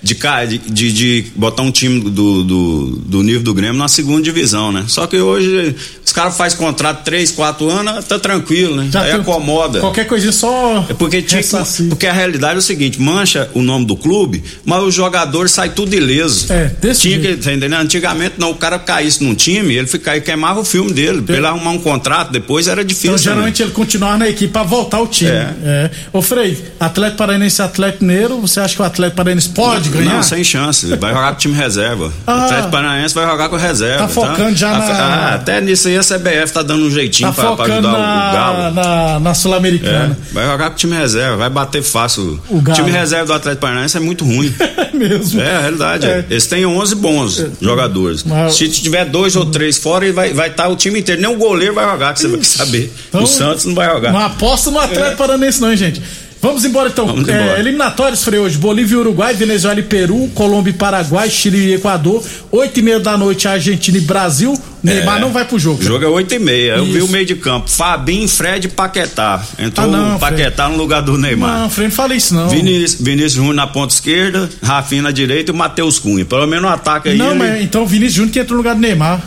de, 0.03 0.57
de, 0.57 0.91
de, 0.91 1.25
botar 1.33 1.63
um 1.63 1.71
time 1.71 2.01
do, 2.01 2.43
do, 2.43 3.01
do 3.05 3.23
nível 3.23 3.41
do 3.41 3.53
Grêmio 3.53 3.77
na 3.77 3.87
segunda 3.87 4.21
divisão, 4.21 4.71
né? 4.71 4.83
Só 4.87 5.07
que 5.07 5.17
hoje 5.17 5.75
os 6.05 6.11
caras 6.11 6.35
fazem 6.35 6.57
contrato 6.57 7.03
3, 7.05 7.31
4 7.31 7.69
anos, 7.69 8.05
tá 8.05 8.19
tranquilo, 8.19 8.75
né? 8.75 8.89
Aí 8.93 9.11
tem- 9.11 9.21
acomoda. 9.21 9.79
Qualquer 9.79 10.05
coisinha 10.05 10.33
só. 10.33 10.85
É 10.89 10.93
porque, 10.93 11.21
tinha 11.21 11.41
porque 11.89 12.05
a 12.05 12.11
realidade 12.11 12.55
é 12.55 12.57
o 12.57 12.61
seguinte, 12.61 13.01
mancha 13.01 13.49
o 13.53 13.61
nome 13.61 13.85
do 13.85 13.95
clube, 13.95 14.43
mas 14.65 14.83
o 14.83 14.91
jogador 14.91 15.47
sai 15.47 15.69
tudo 15.69 15.95
ileso. 15.95 16.51
É, 16.51 16.65
desse 16.81 17.01
tinha 17.01 17.21
jeito. 17.21 17.37
que, 17.37 17.43
tá 17.45 17.53
entendendo? 17.53 17.79
Antigamente 17.79 18.35
não, 18.37 18.51
o 18.51 18.55
cara 18.55 18.77
caísse 18.77 19.23
num 19.23 19.33
time, 19.33 19.73
ele 19.75 19.87
ficava, 19.87 20.19
queimava 20.19 20.59
o 20.59 20.65
filme 20.65 20.91
dele, 20.91 21.21
pra 21.21 21.37
ele 21.37 21.45
arrumar 21.45 21.71
um 21.71 21.79
contrato, 21.79 22.31
depois 22.31 22.67
era 22.67 22.83
difícil. 22.83 23.11
Então, 23.11 23.23
geralmente 23.23 23.61
ele 23.61 23.71
continuar 23.71 24.17
na 24.17 24.27
equipe 24.27 24.51
pra 24.51 24.63
voltar 24.63 24.97
ao 24.97 25.07
time. 25.07 25.31
É. 25.31 25.53
É. 25.63 25.91
Ô, 26.11 26.21
Frei, 26.21 26.61
Atlético 26.79 27.17
Paranaense 27.17 27.61
e 27.61 27.63
Atlético 27.63 28.03
Mineiro, 28.03 28.41
você 28.41 28.59
acha 28.59 28.75
que 28.75 28.81
o 28.81 28.85
Atlético 28.85 29.17
Paranaense 29.17 29.49
pode 29.49 29.92
ganhar? 29.93 30.15
Não, 30.15 30.23
sem 30.23 30.43
chance. 30.43 30.88
Vai 30.95 31.13
jogar 31.13 31.32
com 31.32 31.38
time 31.38 31.53
reserva. 31.56 32.12
Ah. 32.27 32.34
o 32.36 32.39
Atlético 32.45 32.71
Paranaense 32.71 33.15
vai 33.15 33.25
jogar 33.25 33.49
com 33.49 33.56
reserva. 33.56 33.99
Tá 33.99 34.08
focando 34.08 34.56
já 34.56 34.71
na- 34.71 34.86
ah, 34.86 35.36
até 35.36 35.62
nisso 35.62 35.88
aí 35.88 35.97
a 35.97 36.01
CBF 36.03 36.51
tá 36.53 36.62
dando 36.62 36.86
um 36.86 36.89
jeitinho 36.91 37.29
Tá 37.32 37.34
pra, 37.41 37.56
pra 37.56 37.65
ajudar 37.73 37.91
na, 37.91 37.97
o, 37.97 38.34
Galo. 38.34 38.73
na, 38.75 39.19
na 39.19 39.29
É, 39.29 39.34
Sul-Americana. 39.34 40.17
vai 40.32 40.45
jogar 40.45 40.69
com 40.69 40.75
time 40.75 40.95
reserva, 40.95 41.38
vai 41.38 41.49
bater 41.49 41.82
fácil. 41.84 42.39
O 42.49 42.62
time 42.73 42.91
reserva 42.91 43.25
do 43.25 43.34
Atlético 43.34 43.62
Paranaense 43.62 43.97
é 43.97 43.99
muito 43.99 44.23
ruim. 44.25 44.53
É 44.93 44.95
mesmo. 44.95 45.41
É, 45.41 45.56
a 45.56 45.60
realidade. 45.62 46.06
É. 46.06 46.23
Eles 46.29 46.45
têm 46.45 46.65
11 46.67 46.93
bons 46.95 47.43
jogadores. 47.60 48.23
Mas- 48.23 48.56
Se 48.56 48.67
tiver 48.69 49.06
dois 49.06 49.36
ou 49.36 49.45
três 49.45 49.77
fora, 49.77 50.06
ele 50.06 50.13
vai 50.13 50.27
estar 50.27 50.38
vai 50.38 50.49
tá 50.51 50.67
o 50.67 50.75
time 50.75 50.99
inteiro. 50.99 51.19
Nem 51.21 51.29
o 51.32 51.36
goleiro 51.38 51.73
vai 51.73 51.84
jogar, 51.89 52.13
que 52.13 52.19
você 52.19 52.27
vai 52.27 52.43
saber. 52.43 52.93
Então, 53.10 53.23
o 53.23 53.27
Santos 53.27 53.65
não 53.65 53.73
vai 53.73 53.89
jogar. 53.89 54.12
Não 54.12 54.19
aposta 54.19 54.69
no 54.69 54.79
Atlético 54.79 55.17
Paranaense, 55.17 55.60
não, 55.62 55.71
hein, 55.71 55.77
gente. 55.77 56.01
Vamos 56.43 56.65
embora 56.65 56.89
então. 56.89 57.08
Vamos 57.08 57.27
É, 57.27 57.32
embora. 57.41 57.60
eliminatórios, 57.60 58.21
Frei, 58.23 58.38
hoje. 58.39 58.58
Bolívia 58.58 58.95
e 58.95 58.97
Uruguai, 58.97 59.34
Venezuela 59.34 59.79
e 59.79 59.84
Peru, 59.84 60.29
Colômbia 60.36 60.71
e 60.71 60.73
Paraguai, 60.73 61.29
Chile 61.29 61.58
e 61.69 61.73
Equador. 61.75 62.21
Oito 62.51 62.79
e 62.79 62.84
meia 62.84 62.99
da 62.99 63.17
noite, 63.17 63.47
Argentina 63.47 63.97
e 63.97 64.01
Brasil. 64.01 64.53
Neymar 64.84 65.17
É. 65.17 65.21
não 65.21 65.32
vai 65.32 65.45
pro 65.45 65.58
jogo. 65.58 65.79
O 65.79 65.84
jogo 65.84 66.03
é 66.03 66.08
8 66.10 66.36
e 66.36 66.39
meia. 66.39 66.73
Eu 66.73 66.84
vi 66.84 66.97
Isso. 66.97 67.06
o 67.06 67.10
meio 67.10 67.25
de 67.25 67.36
campo. 67.36 67.69
Fabinho, 67.69 68.27
Fred 68.27 68.67
e 68.67 68.69
Paquetá. 68.69 69.41
Entrou 69.58 69.88
Ah, 69.88 69.89
não, 69.89 70.19
Paquetá 70.19 70.67
no 70.67 70.75
lugar 70.75 71.01
do 71.01 71.17
Neymar. 71.17 71.60
Não, 71.62 71.69
Frei, 71.69 71.88
não 71.88 71.95
fala 71.95 72.13
isso 72.13 72.36
não. 72.36 72.49
Vinícius, 72.49 72.99
Vinícius 73.01 73.32
Júnior 73.32 73.56
na 73.56 73.65
ponta 73.65 73.93
esquerda, 73.93 74.49
Rafinha 74.62 75.01
na 75.03 75.12
direita 75.12 75.51
e 75.51 75.53
o 75.53 75.58
Matheus 75.58 75.97
Cunha. 75.99 76.25
Pelo 76.25 76.45
menos 76.45 76.63
no 76.63 76.69
ataque 76.69 77.08
aí. 77.08 77.17
Não, 77.17 77.29
ele- 77.29 77.39
mas 77.39 77.62
então 77.63 77.84
o 77.84 77.86
Vinícius 77.86 78.15
Júnior 78.15 78.34
que 78.34 78.39
entrou 78.39 78.58
no 78.58 78.62
lugar 78.62 78.75
do 78.75 78.82
Neymar. 78.82 79.21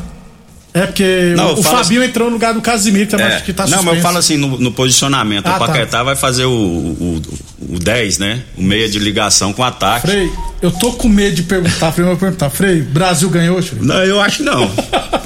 É 0.77 0.87
porque 0.87 1.33
Não, 1.35 1.55
o, 1.55 1.59
o 1.59 1.63
Fabinho 1.63 2.05
entrou 2.05 2.29
no 2.29 2.35
lugar 2.35 2.53
do 2.53 2.61
Casimiro, 2.61 3.07
que, 3.07 3.11
também 3.13 3.27
É, 3.27 3.37
acho 3.37 3.45
que 3.45 3.53
tá 3.55 3.63
não, 3.63 3.79
suspenso. 3.79 3.87
mas 3.87 3.97
eu 3.97 4.03
falo 4.03 4.19
assim 4.19 4.37
no, 4.37 4.59
no 4.59 4.71
posicionamento. 4.71 5.47
Ah, 5.47 5.57
o 5.57 5.59
tá. 5.59 5.67
Paquetá 5.67 6.03
vai 6.03 6.15
fazer 6.15 6.45
o, 6.45 6.51
o, 6.51 7.23
o 7.71 7.79
10, 7.79 8.19
né? 8.19 8.43
O 8.59 8.63
meia 8.63 8.87
de 8.87 8.99
ligação 8.99 9.55
com 9.55 9.63
o 9.63 9.65
ataque. 9.65 10.07
Frei, 10.07 10.31
eu 10.61 10.71
tô 10.71 10.93
com 10.93 11.09
medo 11.09 11.35
de 11.35 11.45
perguntar, 11.45 11.93
Frei, 11.93 12.05
eu 12.05 12.11
vou 12.11 12.19
perguntar. 12.19 12.51
Frei, 12.51 12.83
Brasil 12.83 13.31
ganhou, 13.31 13.63
Frei? 13.63 13.81
Não, 13.81 14.05
eu 14.05 14.21
acho 14.21 14.43
não. 14.43 14.71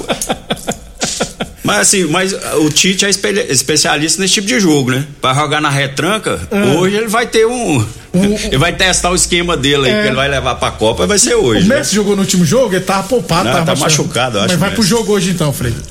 mas 1.71 1.79
assim, 1.79 2.05
mas 2.05 2.33
o 2.59 2.69
Tite 2.69 3.05
é 3.05 3.09
espe- 3.09 3.45
especialista 3.49 4.21
nesse 4.21 4.33
tipo 4.35 4.47
de 4.47 4.59
jogo, 4.59 4.91
né? 4.91 5.05
Pra 5.21 5.33
jogar 5.33 5.61
na 5.61 5.69
retranca, 5.69 6.39
hoje 6.79 6.95
ele 6.97 7.07
vai 7.07 7.25
ter 7.27 7.45
um. 7.47 7.85
ele 8.13 8.57
vai 8.57 8.73
testar 8.73 9.09
o 9.11 9.15
esquema 9.15 9.55
dele 9.57 9.87
aí, 9.87 9.93
É. 9.93 10.01
que 10.01 10.07
ele 10.09 10.15
vai 10.15 10.27
levar 10.29 10.55
pra 10.55 10.71
Copa, 10.71 11.07
vai 11.07 11.17
ser 11.19 11.35
O 11.35 11.43
hoje. 11.45 11.67
né? 11.67 11.77
Messi 11.77 11.95
jogou 11.95 12.15
no 12.15 12.21
último 12.21 12.45
jogo, 12.45 12.73
ele 12.75 12.83
tava 12.83 13.03
poupado. 13.07 13.45
Não, 13.45 13.51
tava 13.53 13.65
tá 13.65 13.75
machucado, 13.75 14.37
eu 14.37 14.41
acho, 14.41 14.51
Mas 14.51 14.59
vai 14.59 14.69
o 14.69 14.73
pro 14.73 14.83
jogo 14.83 15.13
hoje 15.13 15.31
então, 15.31 15.51
Frei. 15.53 15.73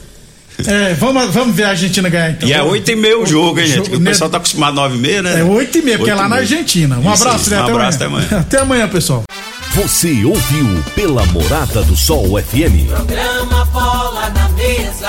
É, 0.67 0.93
vamos, 0.93 1.33
vamos 1.33 1.57
ver 1.57 1.65
a 1.65 1.69
Argentina 1.71 2.07
ganhar 2.11 2.33
então. 2.33 2.47
E 2.47 2.53
é 2.53 2.63
8 2.63 2.91
e 2.91 2.95
meia 2.97 3.19
o 3.19 3.25
jogo, 3.25 3.59
hein, 3.61 3.67
gente? 3.67 3.87
jogo- 3.87 3.97
o 3.97 4.01
pessoal 4.03 4.29
tá 4.29 4.37
acostumado 4.37 4.73
a 4.73 4.83
9 4.83 4.97
e 4.97 4.99
meia, 5.01 5.23
né? 5.23 5.41
É 5.41 5.43
8 5.43 5.79
e 5.79 5.83
meia, 5.83 5.97
porque 5.97 6.11
é 6.11 6.15
lá 6.15 6.29
na. 6.29 6.37
Argentina. 6.37 6.99
Um 6.99 7.15
Isso 7.15 7.27
abraço, 7.27 7.45
aí. 7.47 7.51
né? 7.57 7.57
Um 7.57 7.63
Até 7.65 7.73
abraço, 7.73 8.05
amanhã. 8.05 8.27
até 8.27 8.29
amanhã. 8.29 8.41
Até 8.47 8.59
amanhã, 8.59 8.89
pessoal. 8.89 9.23
Você 9.75 10.23
ouviu 10.23 10.85
pela 10.95 11.25
Morada 11.27 11.81
do 11.83 11.97
Sol 11.97 12.39
FM. 12.43 12.89
Programa 12.91 13.65
Bola 13.73 14.29
na 14.35 14.49
Mesa, 14.51 15.09